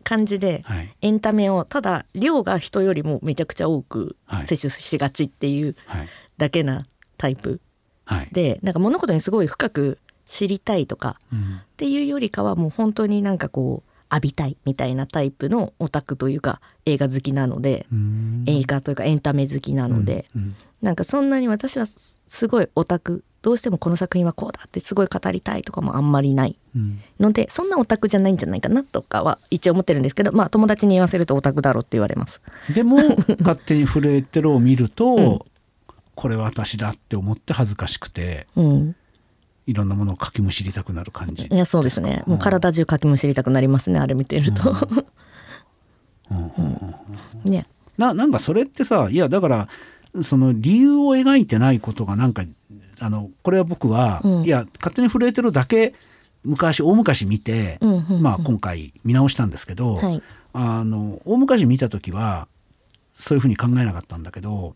[0.04, 0.94] 感じではい。
[1.00, 4.46] エンタメをただ量が人よりもめちゃくちゃ多くはい。
[4.46, 6.08] 摂取しがちっていうはい。
[6.38, 6.86] だけな
[7.18, 7.60] タイプ
[8.04, 8.28] はい。
[8.32, 11.60] でなんか物事にすごい深く知りたいとかうん。
[11.62, 18.44] っていうよりかはもう本当になんかこう浴びたいみたいなタイプのオタクというか映画好きなので、うん。
[18.46, 20.54] 映画というかエンタメ好きなので、うん。
[20.82, 27.00] なんかそんなに私はすすごいオタクどうしてもこの作品はこうだってすごい語りたいとかもあんまりないうん。
[27.18, 32.40] のでそんなオタクじゃないんじゃないかなとかは一応思ってるんですけどまあ友達に言わせるとオタクだろって言われます。
[32.74, 32.98] でも
[33.40, 35.38] 勝手に震えてるを見ると、うん。
[36.14, 38.96] これは私だって思って恥ずかしくてうん、
[39.66, 41.46] いろんなものをかきむしりたくなる感じ。
[41.46, 42.22] いやそうですね。
[42.26, 44.76] もう体中かきむしりたくなりますねあれ見てると。
[47.44, 47.66] ね。
[47.98, 49.68] ななんかそれってさいやだから
[50.22, 52.42] その理由を描いてないことがなんか
[53.00, 54.44] あのこれは僕は、うん。
[54.44, 55.94] いや勝手に震えてるだけ
[56.44, 58.22] 昔大昔見て、うんうんうん。
[58.22, 60.22] まあ、今回見直したんですけど、はい。
[60.54, 62.48] あの大昔見た時は
[63.16, 64.74] そういうふうに考えなかったんだけど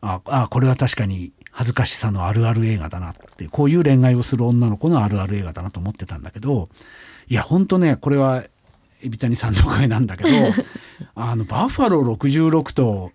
[0.00, 6.70] ああこれは確かに恥ずかしさのあるある映画だなってこういう恋愛をする女の子のあるある映画だなと思ってたんだけど
[7.28, 8.44] いや本当ねこれは
[9.02, 10.30] 海老谷さんのおかげなんだけど
[11.14, 13.12] あのバッファロー66と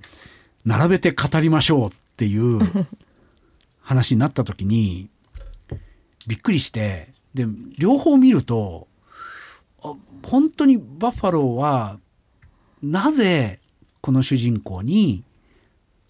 [0.66, 2.60] 並べて語りましょうっていう
[3.82, 5.10] 話になった時に
[6.28, 7.48] びっくりしてで
[7.78, 8.88] 両方見ると
[9.82, 12.00] あ本当にバッファローは
[12.84, 13.60] なぜ
[14.02, 15.24] この主人公に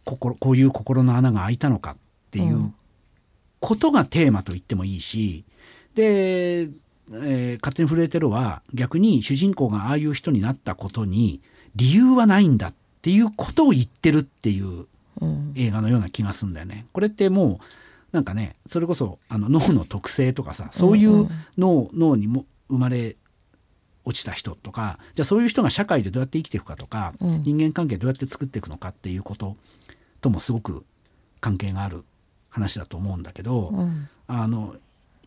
[0.03, 1.95] 心こういう心の穴が開いたのか
[2.27, 2.73] っていううん
[3.59, 5.43] ことがテーマと言ってもいいし
[5.95, 11.41] で、えー勝手に震えてるは逆に主人公がああいう人になったことに
[11.75, 14.85] 理由はないんだっていうことを言ってるっていう
[15.21, 15.53] うん。
[15.55, 16.85] 映画のような気がするんだよね。
[16.93, 17.65] これってもう
[18.11, 23.15] なんかねそれこそあの脳の特性とかさそういう脳,、脳にも生まれ
[24.05, 27.43] 落ちた人とかじゃあそういう人が社会でどうやって生きていくかとか、うん。
[27.43, 29.57] 人間関係どうやって作っていくのかっていうこと
[30.21, 30.85] ともすごく
[31.39, 32.03] 関係がある
[32.57, 34.09] 話だと思うんだけど、うん。
[34.27, 34.75] あの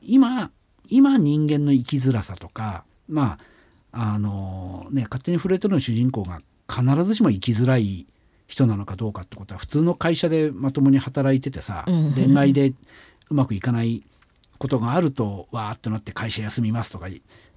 [0.03, 0.51] 今
[0.89, 3.39] 今人間の生きづらさとかま
[3.93, 8.07] ああのね勝手に触れてるの主人公が必ずしも生きづらい
[8.47, 12.13] 人なのかどうかってことは普通の会社でまともに働いててさ、うん。
[12.15, 12.75] 恋愛で
[13.31, 14.03] うまくいかない
[14.59, 17.07] ことがあるとわーっとなって会社休みますとか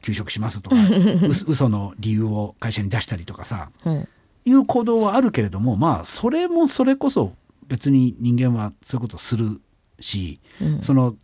[0.02, 0.76] 休職しますとか
[1.48, 4.08] 嘘の理由を会社に出したりとかさうん。
[4.46, 7.34] いう行動はあるけれどもまあそれもそれこそ
[7.68, 9.62] 別に人間はそういうことをする
[10.00, 10.82] し、うん。
[10.82, 11.16] その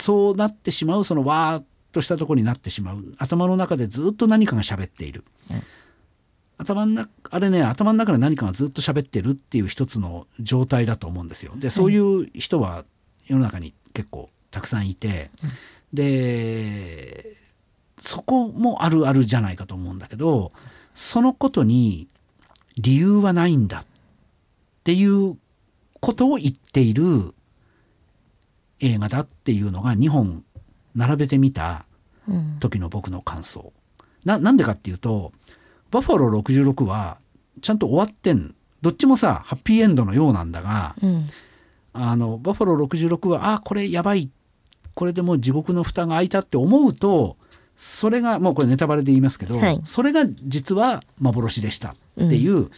[0.00, 3.14] そうなってしまうそのわーっとしたところになってしまう。
[3.18, 5.62] 頭の中でずっと何かが喋っている、うん。
[6.58, 11.52] 頭の中あれね頭の中で何かがずっと喋ってるっていう一つの状態だと思うんですよ。
[11.56, 12.84] でそういう人は
[13.26, 15.30] 世の中に結構たくさんいて、
[15.92, 17.36] で
[17.98, 20.52] そこもあるあるじゃないかと思うんだけど
[20.94, 22.08] そのことに
[22.76, 23.86] 理由はないんだっ
[24.84, 25.36] ていう
[26.02, 27.32] ことを言っている
[28.80, 30.44] 映画だっていうのが2本
[30.96, 31.86] 並べてみた
[32.28, 32.56] うん。
[32.60, 33.72] 時の僕の感想。
[34.24, 35.32] ななんでかっていうと
[35.90, 37.18] バッファロー66は
[37.60, 38.54] ちゃんと終わってん。
[38.82, 41.28] どっちもさハッピーエンドのようなんだがうん。
[41.92, 44.28] あのバッファロー66はあこれやばい。
[44.94, 47.36] これでもう地獄の蓋が開いたって思うと
[47.76, 49.80] それがもうこれネタバレで言いますけど、はい。
[49.84, 52.70] それが実は幻でしたっていう、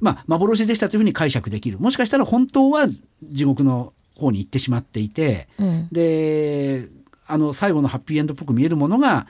[0.00, 1.78] まあ幻でしたというふうに解釈できる。
[1.78, 2.88] もしかしたら本当は
[3.22, 5.88] 地獄の方に行ってしまっていてうん。
[5.92, 6.88] で
[7.26, 9.28] あの最後のハッピーエンドっぽく見えるものが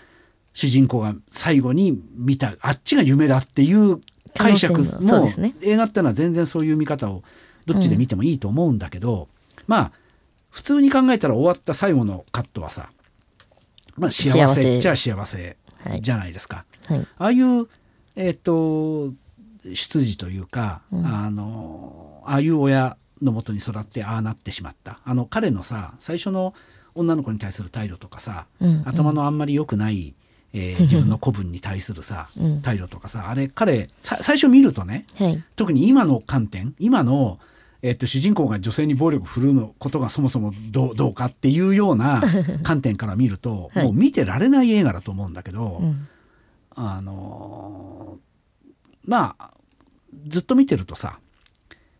[0.54, 4.00] 主人公が最後に見たあっちが夢だっていう
[4.34, 5.54] 解釈もね。
[5.62, 7.22] 映画ってのは全然そういう見方を
[7.66, 9.28] どっちで見てもいいと思うんだけど、
[9.66, 9.92] まあ
[10.50, 12.90] 普通に考えたら終わった最後のカットはさ、
[13.96, 16.00] まあ、幸幸せせっちゃ幸せはい。
[16.00, 16.64] じゃないですか。
[16.86, 17.00] はい。
[17.00, 17.68] ああいう、
[18.16, 19.12] えっと
[19.74, 21.06] 出自というか、うん。
[21.06, 25.00] あのああいう親のもとに育ってああなってしまった。
[25.04, 26.54] あの彼のさ最初の
[26.94, 30.14] 女の子に対する態度とかさ、うん頭のあんまり良くない、
[30.52, 32.62] えー 自分の子分に対するさ、うん。
[32.62, 35.42] 態度とかさあれ彼さ最初見るとねはい。
[35.56, 37.38] 特に今の観点今の、
[37.82, 42.22] えっと、主人公が女性に暴力振るうのことがそもそもどう どうかっていうような
[42.64, 43.84] 観点から見ると、はい。
[43.84, 46.08] もう見てられない映画だと思うんだけど、うん。
[46.74, 48.29] あのー
[49.10, 49.50] まあ
[50.28, 51.18] ずっと見てるとさ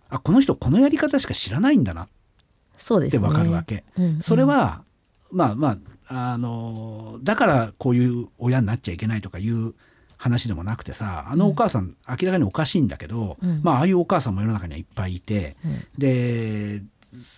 [0.09, 2.13] あこの人このやり方しか知らないんだなって
[2.79, 3.27] そうですね。
[3.27, 3.85] わかるわけ。
[3.99, 4.23] うん。
[4.23, 4.85] それは
[5.31, 5.77] まあま
[6.09, 9.75] あ、あのーだからこういう親になっちゃいけないとかいう
[10.17, 13.61] 話でもなくてさあのお母さん、明らかにおかしいんだけど、うん。
[13.63, 15.85] まあああいうお母さんも世の中にはいっぱいいてうん。
[15.99, 16.83] で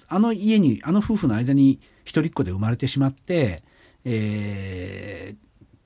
[0.09, 3.63] あの家にあの夫婦の間に一人っ子で生まれてしまって、
[4.05, 5.37] えー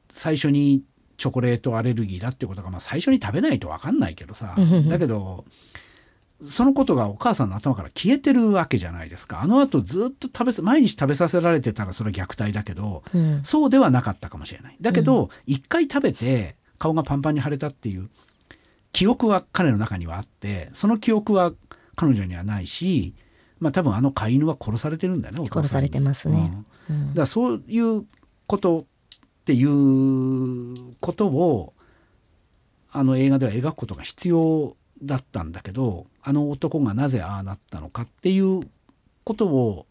[0.09, 0.83] 最初に
[1.16, 4.55] チョコレートアレルギーだってことが、まあ、最初に食べないと分かんないけどさ。
[4.57, 4.64] うん。
[4.64, 5.44] うんうんだけど
[6.46, 9.40] そのことがお母さんの頭から消えてるわけじゃないですか。
[9.40, 13.40] あのあとずっと食べさ毎日食べさせられてたらそれは虐待だけどうん。
[13.42, 14.76] そうではなかったかもしれない。
[14.81, 18.11] だけど一、回食べて顔がパンパンに腫れたっていう
[18.92, 21.52] 記憶は彼の中にはあってその記憶は
[21.94, 23.14] 彼女にはないし
[23.59, 26.52] まあ多分あの飼い犬は殺されてるんだよね殺されてますね。
[26.90, 27.09] うんうん。
[27.09, 28.05] だからそういう
[28.46, 28.87] こと
[29.47, 31.73] っていうことを
[32.91, 38.69] あの映画では描くことが必要だったんだけどあの男がなぜああなったのかっていう
[39.23, 39.87] ことを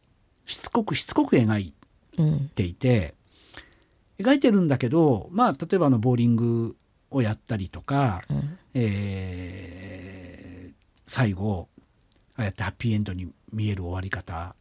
[0.46, 1.74] しつこくしつこく描い
[2.18, 3.14] うんていて
[4.20, 6.76] 描いてるんだけどまあ例えばあのボーリング
[7.10, 8.58] をやったりとか、うん。
[8.74, 10.16] えー
[11.08, 11.70] 最後
[12.36, 14.56] ああやってハッピーエンドに見える終わり方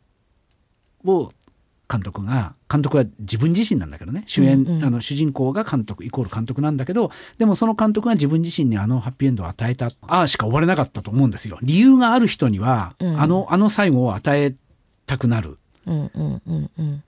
[1.04, 1.32] を
[1.90, 4.24] 監督が監督は自分自身なんだけどね。
[4.26, 4.84] 主演、うんうん。
[4.84, 9.90] あの主人公が監督イコール監督なんだけどでもその監督が自分自身にあのハッピーエンドを与えた。
[10.02, 11.58] ああしか終われなかったと思うんですよ。
[11.62, 13.20] 理由がある人には、うん。
[13.20, 14.54] あのあの最後を与え
[15.06, 15.58] たくなる。
[15.86, 17.04] うんうんうんうん。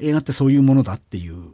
[0.00, 1.52] 映画ってそういうものだっていう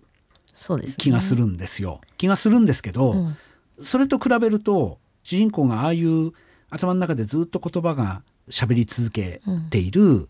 [0.96, 3.37] 気がするんですよ、気がするんですけど、うん。
[3.83, 6.33] それと比べると主人公がああいう
[6.70, 10.29] 頭の中でずっと言葉が喋り続けている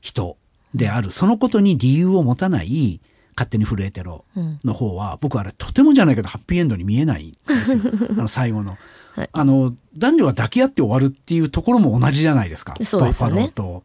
[0.00, 0.36] 人
[0.76, 3.00] である、そのことに理由を持たない
[3.36, 4.60] 勝手に震えてろうん。
[4.64, 7.80] の方は僕はあれとてもじゃないけどハッピーエンドに見えないんですよ。
[8.10, 8.76] あの最後の。
[9.14, 9.30] はい。
[9.32, 12.74] あの男女は抱き合って終わるっていうところも同じじゃないですか。
[12.82, 13.34] そうですよね。
[13.34, 13.82] バッファローと、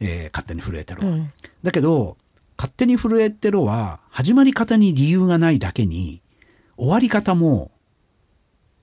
[0.00, 1.06] えー勝手に震えてろ。
[1.06, 1.30] うん。
[1.62, 2.16] だけど
[2.56, 6.22] 勝手に震えてろは始まり方に理由がないだけに
[6.76, 7.70] 終わり方も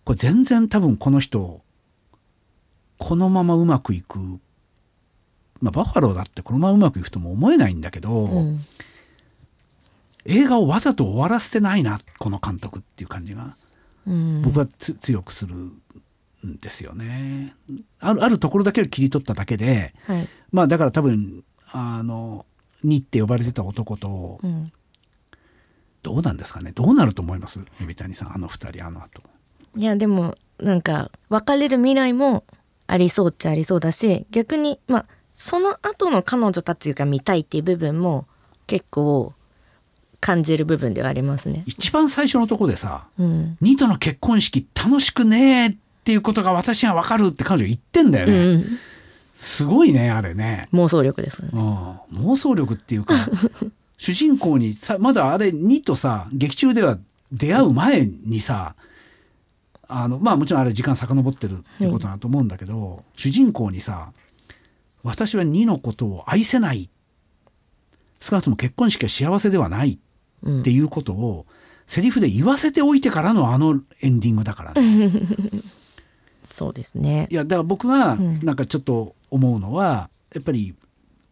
[0.04, 1.62] これ全然多分この人
[2.97, 4.39] このままうまくいく、
[5.62, 8.65] まあ、バッファローだってこのままうまくいくとも思えないんだけど、うん。
[10.26, 13.56] 映画をわざと終わらせてないなこの監督っていう感じが
[14.06, 14.41] うん。
[14.41, 15.82] 僕はつ強くするん
[16.60, 17.56] ですよね。
[18.00, 20.30] あるあるところだけを切り取っただけではい。
[20.52, 22.45] まあだから多分あの
[22.84, 24.71] 「に」って呼ばれてた男とうん。
[26.04, 26.71] どうなんですかね。
[26.71, 27.60] どうなると思います？
[27.80, 29.21] 海谷さんあの二人あの後。
[29.78, 32.43] いやでもなんか別れる未来も
[32.88, 35.06] ありそうっちゃありそうだし逆にまあ
[35.41, 38.27] その後の彼女たちが見たいっていう部分も
[38.67, 39.33] 結構
[40.19, 41.63] 感じる部分ではありますね。
[41.65, 48.65] 一番最初のとこでさうん「ニとの結婚式楽しくねえ」っていうことが私が分かるって彼女言ってんだようね、ん、
[49.35, 51.50] すごいねあれね、妄想力ですね。
[51.52, 53.27] うん、妄想力っていうか
[53.98, 57.00] 主人公にさまだあれニとさ劇中では
[57.31, 58.75] 出会う前にさ
[59.87, 64.12] あのまあもちろんあれ時間遡ってるっていうことだと思うんだけど、主人公にさ
[65.04, 66.89] 「私はニのことを愛せない」
[68.19, 69.99] 少なくとも結婚式は幸せではない。
[70.43, 71.45] っていうことを、
[71.87, 75.12] セリフで言わせておいてからのあのエンディングだからね。
[76.52, 77.27] そうですね。
[77.29, 80.75] いやだから僕がなんかちょっと思うのは、やっぱり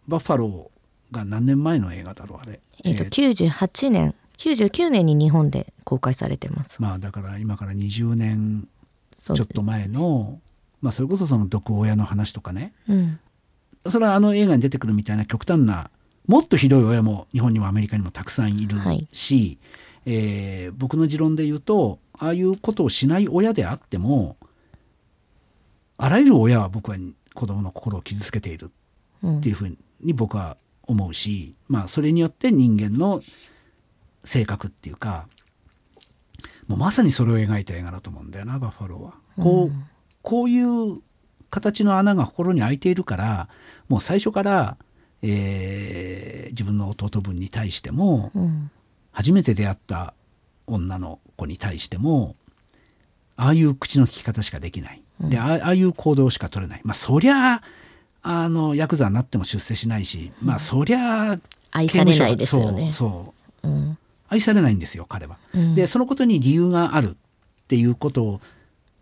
[0.08, 2.60] バッファローが何年前の映画だろうあれ。
[2.84, 4.16] えっ、と98年。
[4.38, 6.82] 99年に日本で公開されてます。
[6.82, 8.68] まあだから今から20年
[9.20, 10.40] ちょっと前の
[10.82, 13.20] まあそれこそその毒親の話とかね、うん、
[13.88, 15.90] それはあの映画に出てくるみたいな極端な
[16.28, 18.78] もっとひどい親も日本にもアメリカにもたくさんいる
[19.14, 19.58] し、
[20.06, 24.38] はい、えー、僕の持論で言うとああいうことをしない親であっても
[25.98, 26.98] あらゆる親は僕は
[27.34, 28.72] 子供の心を傷つけている
[29.26, 33.22] っていうふうに僕は思うし、うん、まあそれによって人間の
[34.24, 35.28] 性格っていうか
[36.68, 39.14] もうまさにそれを描いた映画だと思うんだよなバッファローは。
[39.38, 39.86] こう、うん、
[40.22, 41.02] こういう
[41.50, 43.50] 形の穴が心に開いているから
[43.90, 44.78] もう最初から、
[45.22, 48.72] えー、自分の弟分に対しても、うん、
[49.12, 50.14] 初めて出会った
[50.68, 52.36] 女の子に対しても
[53.36, 55.02] ああいう口の利き方しかできない。
[55.20, 56.82] でああいう行動しか取れない。
[56.84, 57.62] まあそりゃ
[58.22, 61.40] あのヤクザになっても出世しないし、まあそりゃ
[61.72, 62.92] 愛されないですよね。
[62.94, 63.34] そ
[63.64, 63.98] う、うん、
[64.30, 65.38] 愛されないんですよ彼は。
[65.54, 67.16] うん、でそのことに理由があるっ
[67.68, 68.42] ていうことを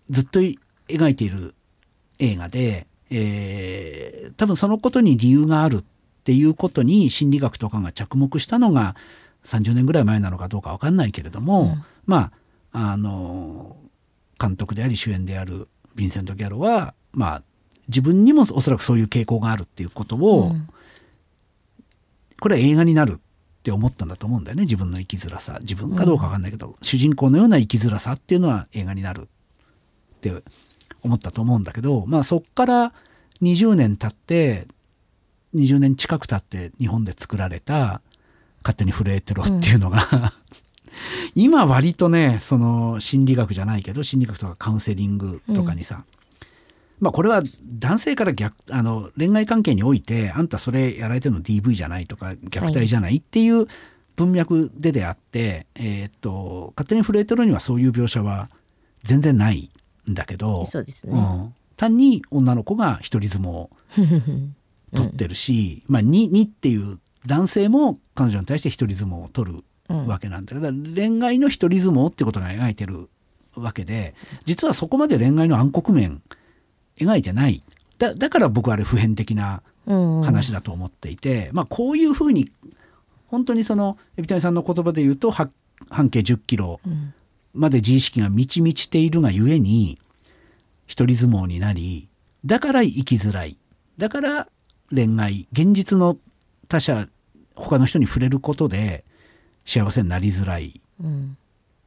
[0.10, 1.54] ずっと描いている
[2.20, 5.84] 映画で、えー、多分そのことに理由があるっ
[6.24, 8.96] ていうことに心理学とかが着目したのが
[9.46, 12.32] 30年ぐらい前なのかどうか分かんないけれども、うん、ま
[12.74, 13.78] ああの
[14.40, 17.44] 監督であり主演であるヴィンセント・ギャロはまあ
[17.88, 20.68] 自分にもおそらくそういう傾向があるっていうことを、うん、
[22.40, 23.20] これは映画になるっ
[23.64, 25.58] て思ったんだと思うんだよね自分の生きづらさ。
[25.62, 29.30] 自分かどうか分かんないけど、うん、主人公のような生きづらさっていうのは映画になる
[30.18, 30.44] って
[31.04, 32.94] 思ったと思うんだけどまあそっから
[33.42, 34.68] 20年経って
[35.56, 38.02] 20年近く経って日本で作られた
[38.64, 40.32] 「勝手に震えてろ」っていうのが、うん、
[41.36, 46.04] 今割とねその心理学じゃないけど心理学とかカウンセリングとかにさ、
[47.00, 47.42] まあこれは
[47.80, 53.68] 男性から逆あの恋愛関係においてあんたそれやられてるの DV じゃないとか虐待じゃないっていう
[54.16, 58.50] 文脈でであって、はい、えっと勝手に震えてるにはそういう描写は
[59.04, 59.72] 全然ない
[60.10, 63.70] んだけどそうですね、うん、単に女の子が一人相撲を
[64.96, 73.10] 取ってるし、うん、まあ 2, 2っていう男性も彼女に対して一人相撲を取るわけなんだけど、うん、恋愛の一人相撲ってことが描いてる
[73.56, 76.22] わけで実はそこまで恋愛の暗黒面
[76.98, 77.64] 描いてない。
[77.98, 82.52] だだから僕はあれ普遍的な話だと思っていて、うん、まあこういうふうに
[83.28, 85.52] 本当にその海老谷さんの言葉で言うと半
[86.10, 86.80] 径10キロ
[87.58, 90.00] まで自意識が満ち満ちているがゆえに
[90.86, 92.08] 一人相撲になり
[92.46, 93.58] だから生きづらい
[93.98, 94.48] だから
[94.94, 96.18] 恋愛現実の
[96.70, 97.08] 他者
[97.56, 99.04] 他の人に触れることで
[99.66, 100.80] 幸せになりづらい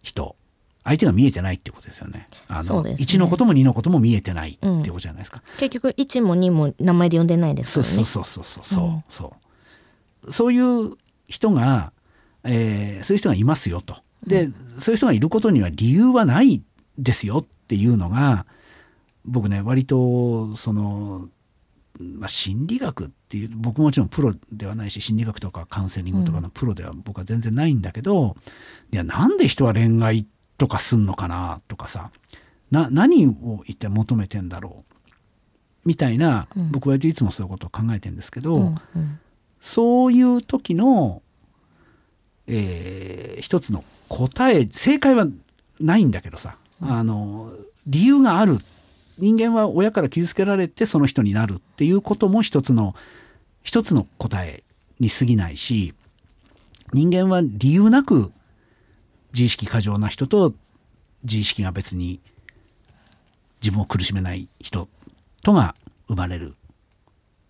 [0.03, 0.37] 人、
[0.85, 2.27] 相手が見えてないってことですよね。
[2.49, 5.43] あの、ね、1のことも2のことも見えてないってことじゃないですか。
[5.49, 7.95] うん、結局1も2も名前で呼んでないですからね。
[7.95, 9.35] そうそうそうそうそう、うん、そ
[10.27, 10.97] うそういう
[11.29, 11.93] 人が、
[12.45, 13.97] えー、そういう人がいますよと。
[14.27, 16.63] で、うん、そういう人がいることには理由はない
[16.99, 18.47] ですよっていうのが
[19.25, 21.29] 僕ね割とその、
[21.99, 28.37] まあ、心理学っていう僕もちろんプロではないし心理学とかカウンセリングとかのプロでは僕は全然ないんだけど、
[28.93, 30.27] いやなんで人は恋愛
[30.59, 32.11] とかすんのかなとかさ
[32.71, 34.95] な何を一体求めてんだろう
[35.85, 39.19] みたいな、うん、僕はいつもそういうことを考えてんですけど、うんうん、
[39.61, 41.23] そういう時の、
[42.47, 45.27] えー、一つの答え正解は
[45.79, 47.53] ないんだけどさ、うん、あの
[47.87, 48.59] 理由がある。
[49.19, 52.95] 人間は親から傷つけられてその人になるっていうことも一つの
[53.63, 54.65] 一つの答え
[54.99, 55.93] に過ぎないし
[56.95, 58.33] 人間は理由なく
[59.35, 60.55] 自意識過剰な人と
[61.23, 62.21] 自意識が別に
[63.61, 64.89] 自分を苦しめない人
[65.43, 65.75] とが
[66.09, 66.55] 生まれる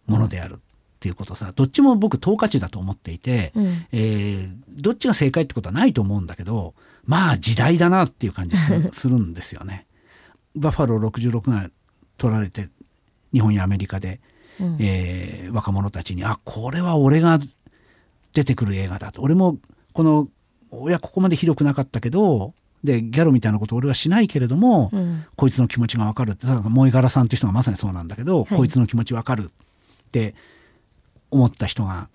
[0.06, 0.54] ものである。
[0.54, 0.58] っ
[1.00, 6.74] ていうことさどっちも僕等価値だと思っていて、うん、えー、どっちが正解ってことはないと思うんだけど
[7.04, 9.86] まあ時代だなっていう感じする んですよね。
[10.54, 11.70] バッファロー66が
[12.18, 12.68] 取られて
[13.32, 14.20] 日本やアメリカで、
[14.60, 17.38] うん、えー、若者たちにあこれは俺が
[18.34, 19.22] 出てくる映画だと。
[19.22, 19.58] 俺も
[19.92, 20.28] この
[20.70, 22.52] 親ここまでひどくなかったけど
[22.84, 30.34] でギャルみたいなこと俺はしないけれども、うん、こいつの気持ちが分かるって萌え柄さんっていう人がまさにそうなんだけど、はい、こいつの気持ち分かるって
[31.30, 32.08] 思った人が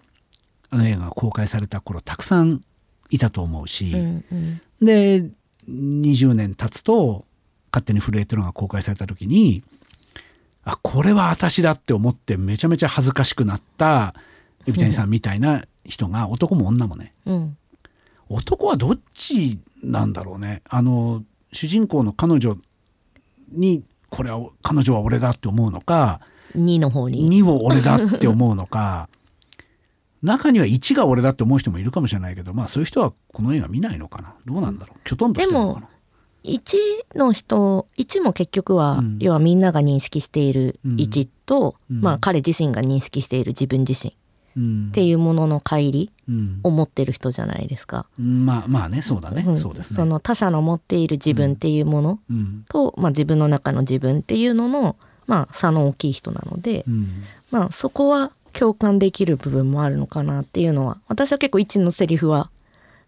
[0.69, 2.63] あの映画が公開された頃たくさん
[3.09, 5.23] いたと思うし、うんうん、で
[5.69, 7.25] 20年経つと
[7.71, 9.63] 「勝手に震えてる」のが公開された時に
[10.63, 14.15] あこれは私だって思ってめちゃめちゃ恥ずかしくなった
[14.65, 17.57] 海谷さんみたいな人が男も女もね、うん。
[18.29, 20.63] 男はどっちなんだろうね。
[20.67, 22.57] あの主人公の彼女
[23.51, 26.19] にこれは彼女は俺だって思うのか
[26.55, 27.29] 2の方に。
[27.43, 29.09] 2を俺だって思うのか
[30.23, 34.33] 中には1が俺だって思う人もいるかもしれないけどまあそういう人はこの映画見ないのかな。
[34.45, 35.07] どうなんだろう。
[35.07, 35.87] きょとんとしてるのかな。
[36.43, 39.17] 1の人1も結局は、うん。
[39.19, 40.95] 要はみんなが認識しているうん。
[40.95, 42.01] 1と、うん。
[42.01, 44.13] まあ彼自身が認識している自分自身っ
[44.57, 44.91] うん。
[44.91, 46.59] ていうものの乖離うん。
[46.63, 48.05] を持ってる人じゃないですか。
[48.17, 49.57] まあまあねそうだね、うん。
[49.59, 49.95] そうですね。
[49.97, 52.65] その他者の持っている自分っていうものうん。
[52.69, 54.95] と、まあ、自分の中の自分っていうのの、
[55.27, 57.23] まあ、差の大きい人なので、うん。
[57.51, 62.49] まあ、そこは共感できる部分もあるのかなっていうのは私は結構一のセリフは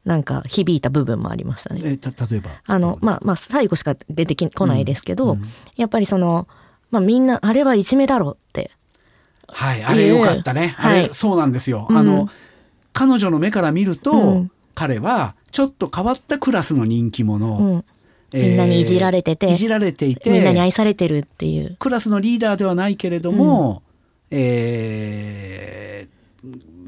[0.05, 1.81] なんか響いた部分もありましたね。
[1.83, 2.51] えた例えば？
[2.65, 5.41] あのまあまあ最後しか出てきこないですけど、うん。
[5.75, 6.47] やっぱりその、
[6.91, 8.71] まあ、みんなあれはいじめだろって。
[9.47, 11.13] はいあれよかったね、あれ、はい。
[11.13, 11.97] そうなんですよ、うん。
[11.97, 12.29] あの
[12.93, 14.51] 彼女の目から見ると、うん。
[14.75, 17.83] 彼はちょっと変わったクラスの人気者、
[18.33, 21.77] みんなにいじられてていじられていてみんなに愛されてるっていう。
[21.79, 23.83] クラスのリーダーではないけれども、
[24.29, 26.17] えー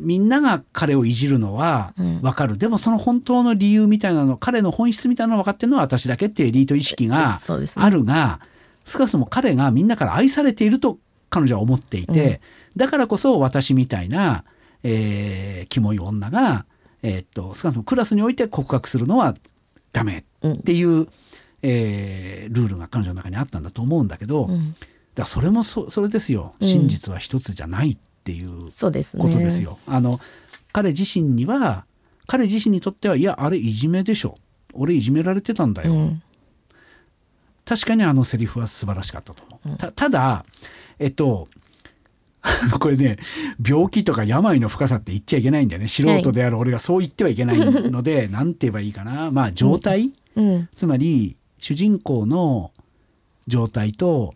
[0.02, 2.22] みんなが彼をいじるのはうん。
[2.22, 7.38] 分かる、でもその本当の理由みたいなの彼の本質みたいなの分かってるのは私だけっていうエリート意識が
[7.76, 8.40] あるが、
[8.86, 12.40] 少なくとも彼がみんなから愛されていると彼女は思っていて、
[12.78, 14.46] だからこそ私みたいな、
[14.84, 16.66] えーキモい女が、
[17.04, 19.36] えーっと少なくともクラスにおいて告白するのは
[19.92, 21.10] ダメうんっていう、
[21.62, 24.74] えールールが彼女の中にあったんだと思うんだけど、うん。
[25.16, 26.54] らそれもそそれですよ。
[26.60, 26.68] うん。
[26.68, 28.72] 真実は一つじゃないっていう。
[28.72, 29.78] ことですよ。
[29.86, 30.20] あの
[30.72, 31.86] 彼自身には
[32.28, 34.38] 彼自身にとってはいやあれいじめでしょ。
[34.74, 36.24] 俺いじめられてたんだよ、うん。
[37.66, 39.70] 確かにあのセリフは素晴らしかったと思う。
[39.70, 39.78] うん。
[39.78, 40.46] たただ
[41.00, 41.48] えっと
[42.80, 43.18] これね
[43.64, 45.88] 病気とか病の深さって言っちゃいけないんだよね。
[45.88, 49.32] 素人である俺がそう言ってはいけないので何て言えばいいかな。
[49.32, 50.70] まあ状態、うん。
[50.76, 52.72] つまり主人公の
[53.48, 54.34] 状態と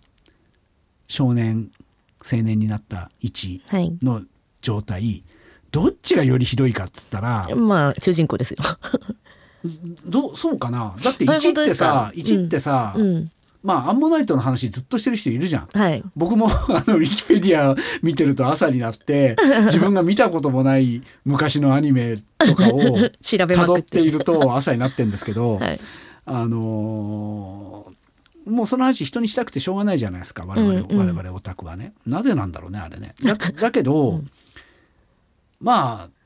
[1.08, 1.72] 少年
[2.20, 3.98] 青年になった位置はい。
[4.02, 4.24] の
[4.62, 5.24] 状態
[5.72, 8.58] どっちがよりひどいかっつったらまあ主人公ですよ。
[10.06, 13.32] どうそうかなだってあ1ってさ1ってさ、うん。
[13.64, 15.68] まあアンモナイトの話ずっとしてる人いるじゃん。
[15.74, 16.04] はい。
[16.16, 22.80] 僕も あのウィキペディア見てると朝になって 自分が見たこともない昔のアニメとかを
[23.24, 23.76] 調べまくっ。
[23.76, 25.80] 辿ってていると朝になってんですけど、はい。
[26.26, 28.04] あのー
[28.46, 31.94] もうその話人にしたくてしょうがないじゃないですか我々,、我々オタクはね。
[32.06, 33.16] なぜなんだろうねあれね。
[33.24, 34.32] だだけど、うん。
[35.62, 36.24] まあ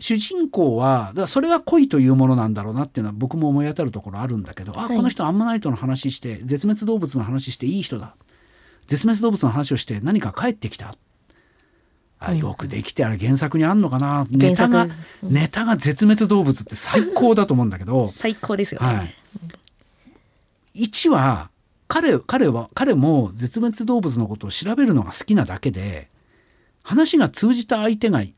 [0.00, 4.96] 主人公はだそれが恋というものなんだろうなっていうのは僕も思い当たるところあるんだけど、あはい。
[4.96, 8.16] この人アンモナイトの話して絶滅動物の話していい人だ。
[8.88, 10.94] 絶滅動物の話をして何か帰ってきた。
[12.18, 14.26] あうんよくできてあれ原作にあんのかな。
[14.30, 14.88] ネタが
[15.22, 18.10] ネタが絶滅動物って最高だと思うんだけど。
[18.14, 18.86] 最高ですよね。
[18.86, 19.14] はい。
[20.74, 21.50] 1は
[21.86, 26.08] 彼彼は彼も絶滅動物のことを調べるのが好きなだけで
[26.82, 28.34] 話が通じた相手がい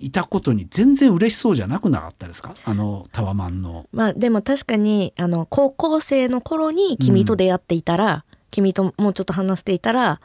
[0.00, 2.54] いたことに全然嬉しそうじゃなくなかったですか？
[2.64, 3.86] あのタワマンの。
[3.92, 10.20] まあでも確かにあの高校生の頃に君と出会っていたら、君ともうちょっと話していたら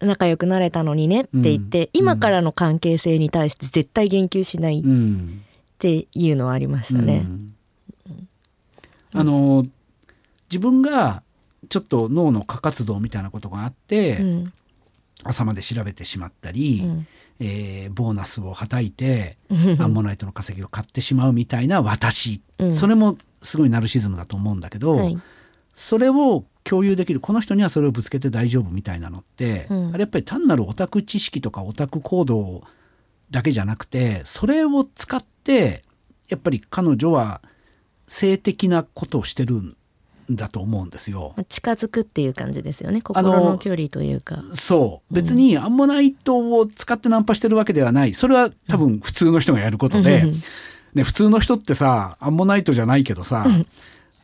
[0.00, 1.88] 仲良くなれたのにねって言って、うん。
[1.92, 5.42] 今からの関係性に対して絶対言及しないっうん。
[5.78, 7.22] ていうのはありましたね。
[7.26, 7.54] うん
[9.12, 9.64] あの
[10.50, 11.22] 自分が
[11.68, 14.52] ちょっと脳の過活動みたいなことがあって、うん。
[15.22, 17.06] 朝まで調べてしまったり、うん。
[17.40, 19.82] えーボーナスをはたいてうん。
[19.82, 22.72] アンモナイトの化石を買ってしまうみたいな私、うん。
[22.72, 25.18] それもすごいナルシズムだと思うんだけど、はい。
[25.74, 29.88] それを共有できるこの人にはそれをぶつけて大丈夫みたいなのって、うん。
[29.90, 32.62] あれやっぱり単なるオタク知識とかオタク行動
[33.30, 35.84] だけじゃなくてそれを使って
[36.28, 37.40] やっぱり彼女は
[38.10, 39.76] 性的なことをしてるん
[40.28, 41.34] だと思うんですよ。
[41.48, 43.00] 近づくっていう感じですよね。
[43.02, 44.42] 心の距離というか。
[44.54, 45.14] そう。
[45.14, 48.14] 別にアンモナイトを使ってナンパしてるわけではない。
[48.14, 50.42] それは多分普通の人がやることで、うん。
[50.92, 53.46] ね、普通の人ってさアンモナイトじゃないけどさ、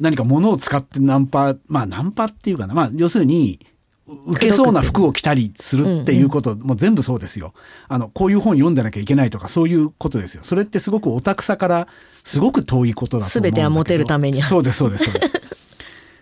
[0.01, 3.66] 何か物を使ってナンパまあナンパっていうかな、まあ、要するにう
[4.07, 6.02] 受けそうな服を着たりする。
[6.02, 7.54] っていうこと、もう全部そうですよ
[7.88, 11.88] あのこういう本読んでなきゃいけないとかそういうことですよそれってすごくオタクさから
[12.24, 14.07] すごく遠いことだと思うんだけど全てはモテる。
[14.07, 15.32] ためにそうですそうですそうです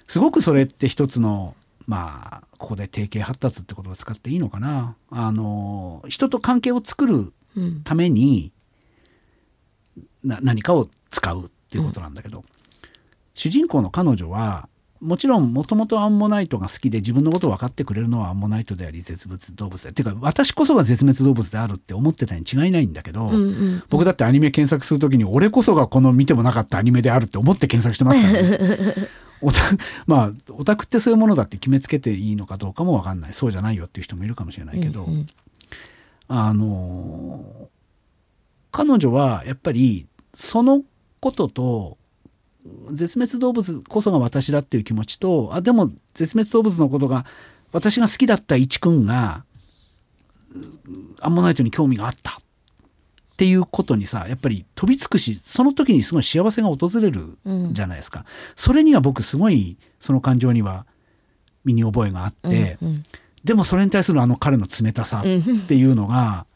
[0.09, 1.55] すごくそれって一つの
[1.87, 7.33] まあここで定型発達って言葉を使っていいのかなあの人と関係を作る。
[7.57, 8.53] うんために
[10.25, 12.45] な何かを使うっていうことなんだけど、
[13.35, 14.69] 主人公の彼女は
[15.05, 19.91] もちろんもともとアンモナイトが好きで自分のことを分かってくれるのはアンモナイトであり絶滅動物で。
[19.91, 23.83] っていうか私こそが絶滅動物であるって思ってたに違いないんだけど、うんうん。
[23.91, 29.09] 僕だってアニメ検索するときに俺こそがこの見てもなかったアニメであるって思って検索してますからね。
[29.43, 29.61] オタ
[30.07, 33.35] まあオタクってそういうものだって決めつけていいのかどうかも分かんない。
[33.35, 35.27] そうじゃないよっていう人もいるかもしれないけど、うんうん
[36.27, 37.69] あの
[38.73, 40.83] 彼女はやっぱりその
[41.21, 41.99] ことと
[42.93, 47.27] 絶滅動物こそが私だっていう気持ちとあでも絶滅動物のことが
[47.73, 49.45] 私が好きだった一君が
[50.55, 50.59] う
[51.21, 52.39] アンモナイトに興味があった。
[53.35, 57.75] っていうことにさやっぱり飛びつくしその時にすごい幸せが訪れるうん。
[57.75, 60.87] じゃないですか、それには僕すごいその感情には
[61.65, 63.03] 身に覚えがあって、うん
[63.43, 65.33] でもそれに対するあの彼の冷たさうん。
[65.33, 66.47] うんっていうのが、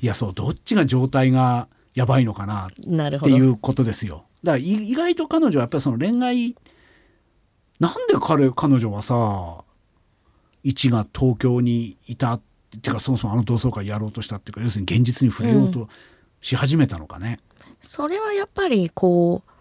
[0.00, 4.24] いやそうどっちが状態がやばいのかなっていうことですよ。
[4.42, 6.56] だからい意外と彼女はやっぱりその恋愛
[7.80, 9.64] なんで彼彼女はさ
[10.62, 12.40] 一が東京にいたっ
[12.80, 15.88] ていうかそもそもあの同窓会やろうとしたっていうか要するに現実に触れようと
[16.40, 17.40] し始めたのかね。
[17.80, 19.52] それはやっぱりこう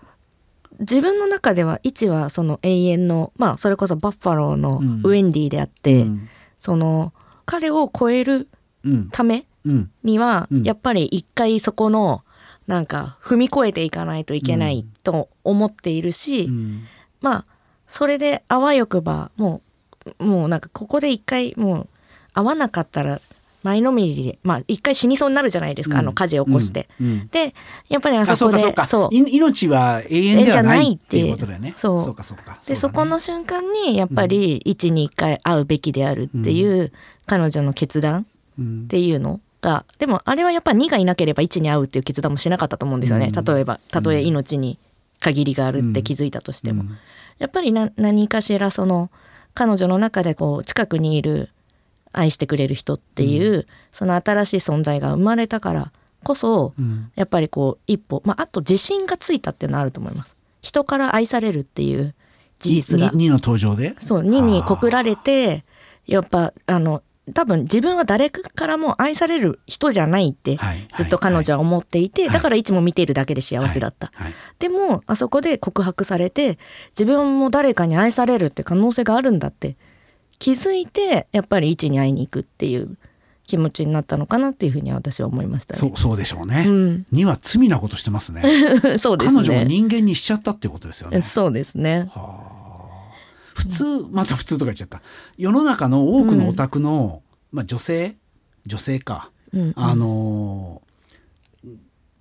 [0.79, 5.01] 自分の中では一はその永遠のまあそれこそバッファローのうん。
[5.03, 6.29] ウェンディであって、うん。
[6.59, 7.13] その
[7.45, 8.47] 彼を超える
[8.83, 9.09] うん。
[9.11, 9.91] ためうん。
[10.03, 10.63] にはうん。
[10.63, 12.23] やっぱり一回そこの
[12.71, 16.83] なんか踏み越えていかないといけないと思っているし、うん。
[17.19, 17.45] まあ
[17.89, 19.61] それであわよくばも
[20.19, 21.87] うもうなんかここで一回もう
[22.33, 23.19] 会わなかったら
[23.63, 26.87] 前のめりでまあ一回死にそうになるじゃないですか、あの火事を起こして。
[27.01, 27.07] うん。
[27.07, 27.27] うん。
[27.27, 27.53] で
[27.89, 31.73] やっぱりああそこでそう命は永遠ではないっていうことだよね。
[31.75, 32.03] そう。
[32.05, 32.57] そうかそうか。
[32.65, 36.93] でそ,、この瞬間にやっぱり一に一回会うべきであるっていう
[37.25, 38.25] 彼女の決断
[38.57, 38.83] うん。
[38.85, 43.45] っていうのがでもあれはやっぱ2がいなければ1に会うっていう決断もしなかったと思うんですよね、うん。
[43.45, 44.79] 例えばたとえ命に
[45.19, 46.97] 限りがあるって気づいたとしても、うん。
[47.37, 49.11] やっぱりな何かしらその
[49.53, 51.49] 彼女の中でこう近くにいる
[52.11, 55.91] 愛してくれる人っていう、その新しい存在が生まれたから
[56.23, 57.11] こそうん。
[57.15, 60.35] やっぱりこう一歩、まあ、あと自信がついたっていうのはあると思います。
[60.61, 62.13] 人から愛されるっていう
[62.59, 63.11] 事実が。
[63.11, 63.95] ににの登場で？
[63.99, 65.63] そう2に告られて
[66.07, 67.03] やっぱあの
[67.33, 74.11] 多分自分は誰からも愛される人じゃないってはいずっと彼女は思っていて、はいだからいつも見ているだけで幸せだった、
[74.59, 76.57] でもあそこで告白されて
[76.91, 79.75] 自分も誰かに愛されるって可能性があるんだって
[80.39, 82.97] 気づいてやっぱり1に会いに行くっていう
[83.45, 85.79] 気持ちになったのかなっていうふうには私は思いましたね。
[85.79, 86.65] そうそうでしょうね。
[86.67, 88.41] うん、には罪なことしてますね。
[88.97, 89.65] そうです彼女をね。
[89.65, 91.21] 人間にしちゃったってことですよね。
[91.21, 92.09] そうですね。
[92.13, 92.60] はあ
[93.61, 95.01] 普通また普通とか言っちゃった。
[95.37, 98.15] 世の中の多くのオタクの、まあ、女性
[98.65, 100.81] 女性か、うん、あの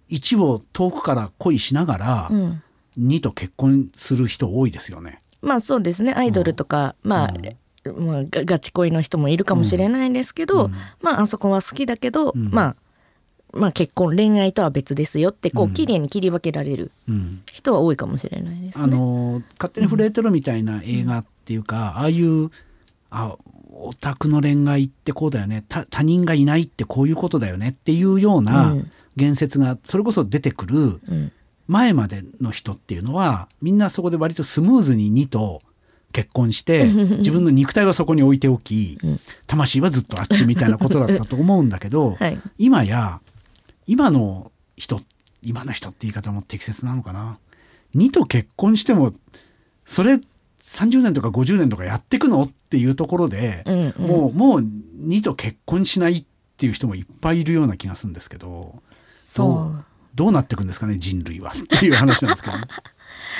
[0.08, 2.62] 一を遠くから恋しながらうん、
[2.96, 5.20] 二と結婚する人多いですよね。
[5.40, 6.12] まあそうですね。
[6.12, 10.74] アイドルとか、まあ、まあガガチ恋の人もいるかもしれないですけど、うん。
[11.00, 12.50] まああそこは好きだけど、うん。
[12.50, 12.76] まあ
[13.52, 15.72] まあ結婚恋愛とは別ですよってこううん。
[15.72, 17.42] 綺麗に切り分けられるうん。
[17.46, 18.84] 人は多いかもしれないですね。
[18.84, 22.50] あの勝手に震えてるみたいな映画っていうか、ああいう
[23.10, 23.36] あ
[23.72, 25.64] オタクの恋愛ってこうだよね。
[25.68, 28.90] 他他人がいないってこういうことだよねっていうようなうん。
[29.16, 31.32] 言説がそれこそ出てくるうん。
[31.66, 35.60] 前までの人っていうのはみんなそこで割とスムーズに2と
[36.12, 36.86] 結婚して
[37.18, 39.20] 自分の肉体はそこに置いておきうん。
[39.46, 43.20] 魂はずっとあっちみたいなことだったと思うんだけど はい、今や
[43.90, 45.00] 今の人
[45.42, 47.38] 今の人って言い方も適切なのかな。
[47.96, 49.14] 2と結婚しても
[49.84, 50.20] それ
[50.62, 54.06] 30年とか50年とかやってくのっていうところで、うんうん。
[54.06, 56.24] もうもう2と結婚しないっ
[56.56, 58.80] ていう人もいっぱいいるような気がするんですけど
[59.18, 59.84] そう。
[60.14, 62.64] どうなっていくんですかね人類はっていう話なんですけど、ね、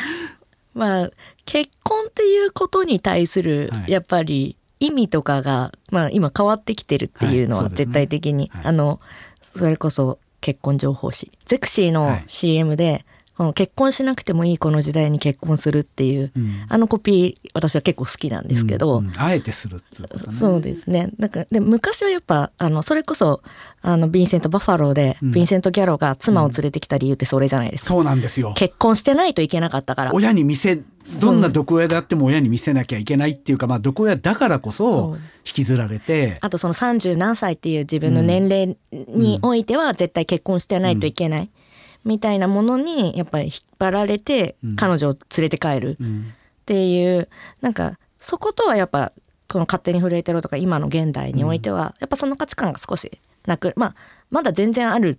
[0.74, 1.10] まあ
[1.44, 3.92] 結婚っていうことに対するはい。
[3.92, 8.64] やっぱり意味とかが、まあ、今変わってきてるっていうのは絶対的に、はい。
[8.64, 8.98] あの
[9.42, 11.32] それこそ結婚情報誌。
[11.44, 12.24] ゼクシーのはい。
[12.26, 13.04] CM で、
[13.40, 16.66] この結婚しなくてもいいこの時代に結婚するっていううん。
[16.68, 19.14] あのコピー私は結構好きなんですけど、うんうん。
[19.18, 20.36] あえてするっていうことね。
[20.36, 21.08] そうですね。
[21.16, 23.40] なんかで昔はやっぱあのそれこそ
[23.80, 25.30] あのヴィンセント・バッファローで、うん。
[25.30, 28.52] ヴィンセント・ギャロが妻を連れてきた理由ってそれじゃないですか、そうなんですよ。
[28.54, 30.12] 結婚してないといけなかったから。
[30.12, 30.82] 親に見せ
[31.22, 35.16] どんな毒親であっても親に見せなきゃいけないっていうか、まあ、毒親だからこそ
[35.46, 36.36] 引きずられて。
[36.42, 41.50] あとその30何歳っていう自分の年齢においては絶対結婚してないといけない、
[42.04, 44.76] みたいなものにやっぱり引っ張られてうん。
[44.76, 45.96] 彼女を連れて帰る。
[46.00, 46.34] うん。
[46.62, 47.28] っていう
[47.60, 49.12] なんかそことはやっぱ
[49.48, 53.94] この勝手に震えてろとか今の現代においてはやっぱその価値観が少しなくまあ
[54.30, 55.18] まだ全然ある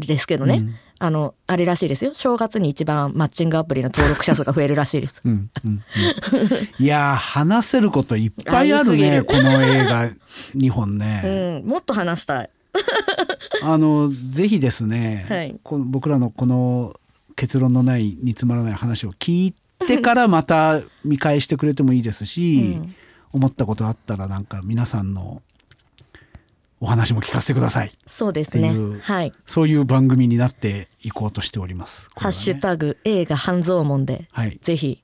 [0.00, 2.14] んですけどね、あのあれらしいですよ。
[2.14, 5.20] 正月に一番マッチングアプリの登録者数が増えるらしいです。
[5.24, 10.08] うんうんうん、いやー話せることいっぱいあるねこの映画
[10.54, 11.22] 2本ね。
[11.64, 12.50] うんもっと話したい
[13.62, 15.60] あのぜひですね、はい。
[15.62, 16.98] この僕らのこの
[17.36, 19.54] 結論のない煮詰まらない話を聞い
[19.86, 22.94] てからまた見返してくれてもいいですし、うん。
[23.30, 25.42] 思ったことあったらなんか皆さんの
[26.80, 27.92] お話も聞かせてください。
[28.06, 28.72] そうですね。
[29.02, 29.32] はい。
[29.46, 32.04] そういう番組になっていこうとしております。
[32.04, 34.58] ねハッシュタグ映画半蔵門ではい。
[34.62, 35.02] ぜひ。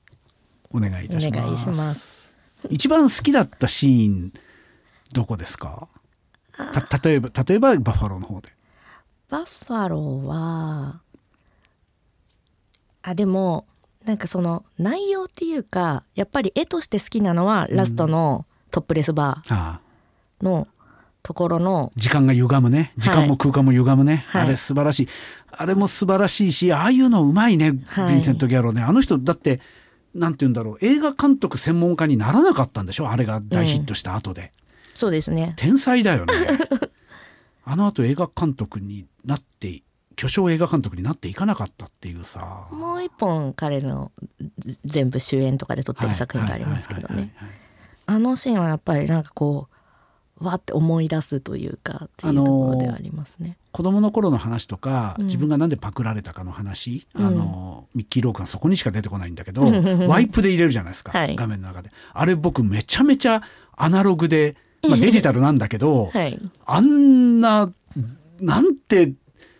[0.71, 1.39] お願いいたします。
[1.39, 2.33] お願いします。
[2.69, 4.33] 一番好きだったシーン
[5.13, 5.87] どこですか？
[6.57, 8.49] た例えば例えばバッファローの方で。
[9.29, 11.01] バッファローは
[13.01, 13.65] あでも
[14.05, 19.77] なんかその内容っていうかやっぱり絵として好きなのはラストのトップレスバー
[20.41, 20.67] の
[21.23, 22.93] ところの、時間が歪むね。
[22.99, 24.43] 時間も空間も歪むね、はい。
[24.43, 25.07] あれ素晴らしい。
[25.49, 28.09] あれも素晴らしいしああいうのうまいね、はい。
[28.09, 28.83] ヴィンセント・ギャローね。
[28.83, 29.59] あの人だって
[30.13, 30.77] なんて言うんだろう。
[30.81, 33.09] 映画監督専門家にならなかったんでしょ？
[33.09, 34.51] あれが大ヒットした後で、
[34.95, 35.53] そうですね。
[35.57, 36.33] 天才だよね。
[37.63, 39.83] あの後映画監督になって
[40.15, 42.67] 巨匠映画監督になっていかなかったっていうさ。
[42.71, 44.11] もう一本彼の
[44.59, 47.33] ぜ全部主演とかで撮ってる作品がありますけどね。
[48.05, 49.75] あのシーンはやっぱりなんかこう
[50.45, 53.57] わって思い出すというかっていうところではありますね。
[53.71, 55.25] 子供の頃の話とか、うん。
[55.25, 57.25] 自分がなんでパクられたかの話、うん。
[57.25, 60.07] あのミッキー・ロークがそこにしか出てこないんだけどうん。
[60.07, 61.35] ワイプで入れるじゃないですか、はい。
[61.35, 61.91] 画面の中で。
[62.13, 63.41] あれ僕めちゃめちゃ
[63.75, 64.55] アナログで、
[64.89, 67.71] まあ、デジタルなんだけど、はい、あんな
[68.39, 69.13] なんて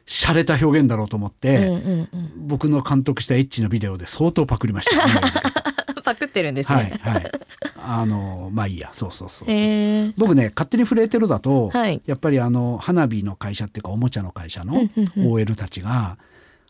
[0.06, 5.14] 洒落た表現だろうと思っうんて、うんうん、僕の監督したエッチのビデオで相当パクりました、ね、
[6.04, 7.00] パクってるんですはいね。
[7.02, 7.32] はい。
[7.78, 8.90] あのまあいいや。
[8.94, 9.48] そうそうそう
[10.18, 12.02] 僕ね勝手に触れてるだと、はい。
[12.06, 16.18] やっぱりあの花火の会社っていうかおもちゃの会社の OL たちが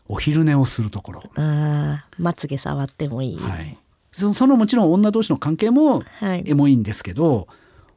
[0.08, 3.38] お昼寝をするところ、ああまつげ触ってもいい。
[3.38, 3.76] はい、
[4.12, 6.44] そそのもちろん女同士の関係もはい。
[6.46, 7.48] エモいんですけど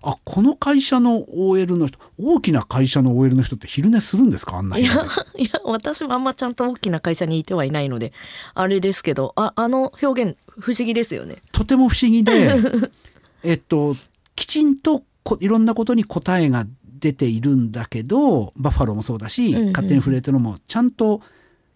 [0.02, 4.58] あこの会社の OL の人大きな会社の OL の人って昼寝するんですか？
[4.58, 4.94] あんないや
[5.38, 8.14] いや私もあんまちゃんと大きな会社にいてはいないので
[8.54, 11.42] あれですけどああの表現不思議ですよね。
[11.52, 12.56] とても不思議で
[13.44, 13.96] えっと
[14.36, 16.66] きちんとこいろんなことに答えが
[17.00, 19.72] 出ているんだけどバッファローもそうだし、うんうん。
[19.72, 21.22] 勝手に触れてるのもちゃんと、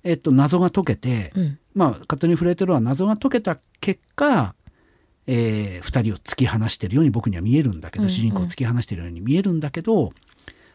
[0.04, 1.60] えっと、謎が解けて、うん。
[1.74, 4.54] まあ勝手に触れてるは謎が解けた結果、
[5.28, 8.14] えー、2人を突き放してるように僕には見えるんだけど、うんうん。
[8.14, 10.14] 主人公を突き放してるように見えるんだけど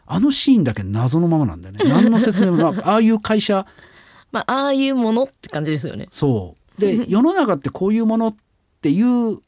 [0.07, 1.85] あのシーンだけ謎のままなんだよね。
[1.85, 3.67] 何の説明もなく ああいう会社
[4.33, 6.09] まあああいうものって感じですよね。
[6.11, 6.81] そう。
[6.81, 8.37] で世の中ってこういうものっ
[8.81, 9.39] ていう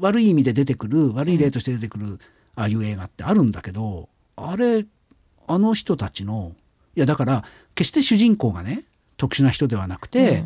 [0.00, 2.18] 悪い意味で出てくる悪い例として出てくる
[2.54, 4.86] ああいう映画ってあるんだけどあれ
[5.46, 6.52] あの人たちの
[6.96, 8.84] いやだから決して主人公がね
[9.16, 10.44] 特殊な人ではなくて、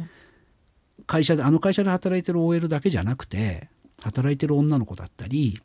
[1.07, 3.69] 会社であの会社で働いてる OL だけじゃなくて
[4.01, 5.63] 働いてる女の子だったり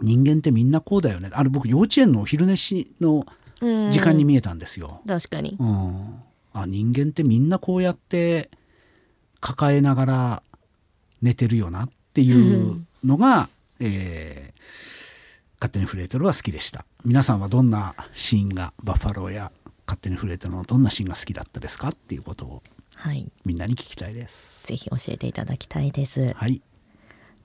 [0.00, 1.30] 人間ってみんなこうだよね。
[1.32, 3.26] あれ僕幼稚園のお昼寝しの
[3.60, 3.90] うん。
[3.90, 5.02] 時間に見えたんですよ。
[5.06, 5.56] 確かに。
[5.58, 6.20] うん、
[6.52, 8.50] あ人間ってみんなこうやって
[9.40, 10.42] 抱えながら
[11.20, 15.02] 寝てるよなっていうのが、えー
[15.62, 16.84] 勝手にフレートルは好きでした。
[17.04, 19.52] 皆さんはどんなシーンがバッファローや
[19.86, 22.62] 勝手にフレートルのどんなシーンが好きだったですかっていうことを
[22.96, 23.30] はい。
[23.44, 24.66] みんなに聞きたいです。
[24.66, 26.32] ぜひ教えていただきたいです。
[26.32, 26.60] はい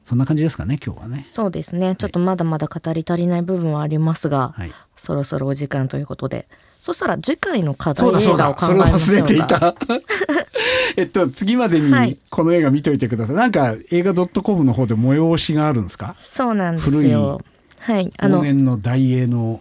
[0.07, 1.25] そんな感じですかね今日はね。
[1.29, 1.95] そうですね。
[1.97, 4.71] ちょっとまだまだ語り足りない部分はありますが、はい。
[4.95, 6.47] そろそろお時間ということで。
[6.79, 9.47] そしたら次回の課題映画を考えましょう忘れていか。
[9.47, 9.75] た。
[10.95, 12.09] えっと次まではい。
[12.09, 16.15] にこの映画見といてください、なんか映画 .com の方で催しがあるんですか？
[16.19, 17.41] そうなんです古いよ。
[17.79, 19.59] はい、あ往の年の大英の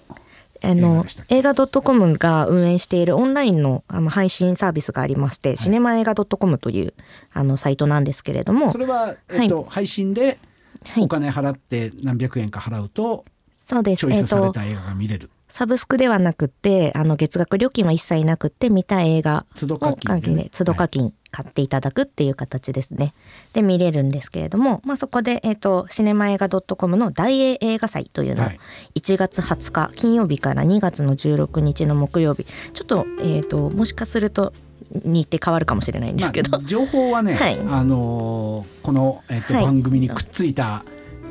[0.63, 1.37] あの映画でしたっけ？
[1.37, 6.95] 映画 .com が運営しているオンラインのあの配信サービスがありまして、シネマ映画 .com という
[7.33, 10.39] あのサイトなんですけれどもそ、れは、えっと配信で
[10.85, 13.25] はい、お金払って何百円か払うと
[13.67, 14.01] そうです。
[14.01, 20.35] チョイえっ、とスされた映画が見れる、サブスクではなくて、あの月額料金は一切なくて見た映画都度課を金でね。
[20.35, 23.12] 関係で都度課金買っていただくっていう形ですね。
[23.55, 28.61] で見れるんですけれども、まあそこでえっ、とシネマ映画 .com の大英映画祭というのをはい。
[28.95, 34.53] 1月20日金曜日から2月の16日の木曜日、ちょっとえっ、ともしかすると
[34.93, 37.59] 日程変わるかもしれないんですけど、まあ、情報はね、 はい。
[37.59, 39.64] あのーこの、えっとはい。
[39.64, 40.85] 番組にくっついた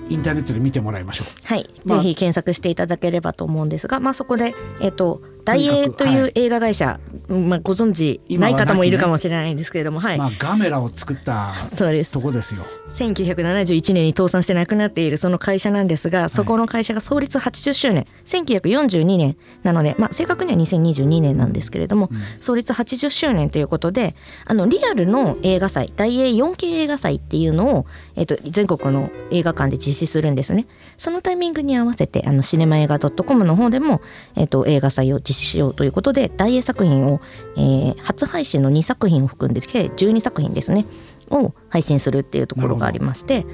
[0.10, 1.28] インターネットで見てもらいましょう。
[1.43, 12.12] はい、まあぜひ検索していただければと思うんですが、まあ、そこで、えっと大英という映画会社、まあ、ご存知ない方もいるかもしれないんですけれども、はい、まあ、ガメラを作ったそうです。
[12.12, 12.66] とこですよ。
[12.96, 18.06] 1971年に倒産して亡くなっているその会社なんですがそこの会社が創立80周年。
[18.26, 22.10] 1942年なので、まあ、正確には2022年なんですけれども、
[22.41, 24.16] 創立80周年ということで
[24.46, 27.86] あのリアルの映画祭大英 4K 映画祭っていうのを、
[28.16, 30.66] えっと全国の映画館で実施するんですね。
[30.98, 34.02] そのタイミングに合わせてあのシネマ映画 .com の方でも、
[34.36, 37.22] えっと映画祭を実施しようということで大英作品を、
[37.58, 40.86] えー初配信の2作品を含んで計12作品ですね
[41.30, 43.46] を配信するっていうところがありまして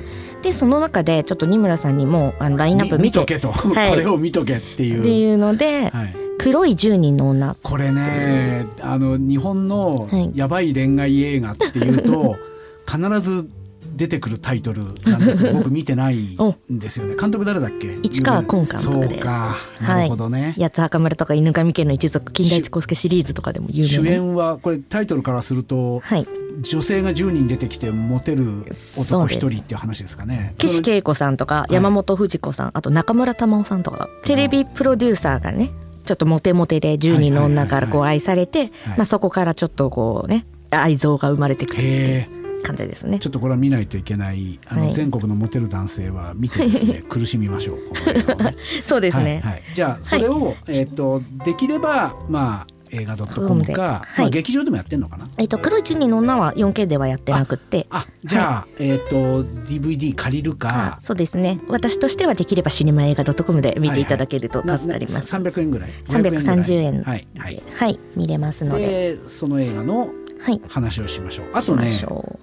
[0.41, 3.89] でその中でちょっと二村さんにもあのラインナップ見とけと、はい。
[3.91, 5.01] これを見とけっていう。
[5.01, 6.15] っていうので、はい。
[6.37, 7.55] 黒い10人の女。
[7.61, 10.31] これねあの日本のはい。
[10.33, 12.35] やばい恋愛映画っていうと、
[12.89, 13.47] 必ず
[13.95, 16.37] 出てくるタイトルなんですけど 僕見てない
[16.71, 17.15] んですよね。
[17.19, 17.97] 監督誰だっけ？
[18.03, 19.11] 市川崑監督です。
[19.13, 19.55] そうか。
[19.81, 24.15] なるほどね、八つ墓村とか犬神家の一族金田一耕助シリーズとかでも有主名な。
[24.15, 26.27] 演はこれタイトルからするとはい。
[26.63, 28.65] 女性が10人出てきてモテる
[28.95, 29.39] 男そうです。
[29.39, 30.53] 1人っていう話ですかね。
[30.57, 31.73] 岸恵子さんとかい。
[31.73, 34.09] 山本富士子さん、あと中村玉緒さんとか。
[34.25, 35.71] テレビプロデューサーがね
[36.05, 42.29] ちょっとモテモテで10人の女からこう愛されて、はいまあ、そこからちょっとこうね愛憎が生まれてくるって
[42.61, 43.19] 感じですね。
[43.19, 44.93] ちょっとこれは見ないといけないあの、はい。
[44.93, 48.55] 全国のモテる男性は見てですね苦しみましょうね。
[48.85, 55.25] そうですね、はいはい、じゃあそれを、えっ、とできればまあ映画 .com でか、はいまあ、劇場でもやってんのかな？
[55.37, 57.87] えっと黒い10人の女は 4K ではやってなくって。
[57.89, 61.59] あじゃあ、えっ、と DVD 借りるあかそうですね。
[61.67, 65.89] 私としてはできればシネマ映画 .com で見ていただけるとな助かります、な300円ぐらい。
[66.05, 67.15] 500 330円ぐらい。
[67.15, 67.63] はいはい。
[67.73, 67.99] はい。
[68.15, 69.15] 見れますので。
[69.15, 70.20] でその映画のはい
[70.67, 71.45] 話をしましょう。
[71.53, 71.89] あしまとね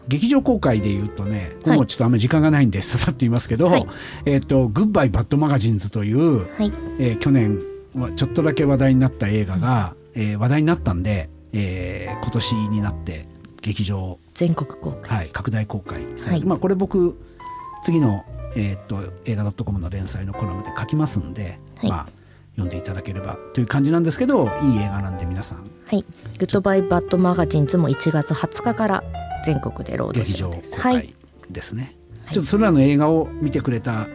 [0.08, 1.76] 劇場公開で言うとね、はい。
[1.76, 3.86] もうちょっとあんまり時間がないんでささっと言いますけど「はい。
[4.24, 6.72] えっ、とグッバイバッドマガジンズ」という、うはい。
[6.98, 7.58] えー去年
[7.94, 13.26] はちょっとだけ話題になった映画が、えー話題になったんで、えー今年になって
[13.62, 15.18] 劇場、全国公開。
[15.18, 16.40] はい、拡大公開されはい。
[16.40, 17.18] てまあこれ僕
[17.84, 18.24] 次の、
[18.54, 21.90] えーっと映画 .com の連載のコラムで書きますんで、はい。
[21.90, 22.06] まあ
[22.58, 25.58] 読んでいただければという感じなんですけどいい映画なんで皆さん。
[25.86, 26.04] はい。
[26.38, 29.04] グッドバイバッドマガジンズも1月20日から
[29.46, 30.94] 全国でロードショーです公はい。
[30.94, 31.14] 開
[31.50, 32.34] ですね、はい。
[32.34, 34.08] ちょっとそれらの映画を見てくれた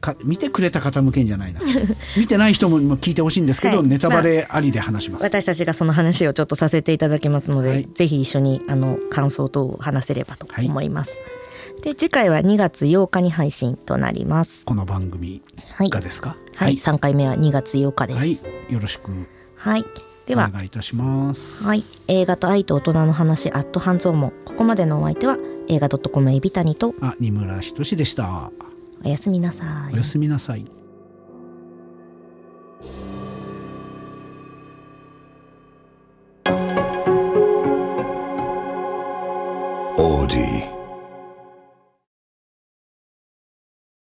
[0.00, 1.60] か見てくれた方向けんじゃないな。
[2.18, 3.86] 見てない人もも聞いてほしいんですけど、はい。
[3.86, 7.88] ネタバレありで話します、私たちがその話をちょっとさせていただきますので、はい。
[7.94, 11.12] ぜひ一緒にあの感想等を話せればと思います、
[11.82, 14.66] で次回は2月8日に配信となります。
[14.66, 15.42] この番組
[15.76, 15.90] はい。
[15.90, 16.36] がですか？
[16.54, 18.18] はい、3回目は2月8日です。
[18.18, 18.24] は
[18.70, 19.10] い、よろしく
[19.56, 19.84] はい、
[20.26, 21.64] でおは願いいたします。
[21.64, 28.50] はい、映画と愛と大人の話アット半蔵門ここまでのお相手は映画 .com エビタニとあ、二村ひとしでした。
[29.02, 29.94] おやすみなさい。
[29.94, 30.66] おやすみなさい。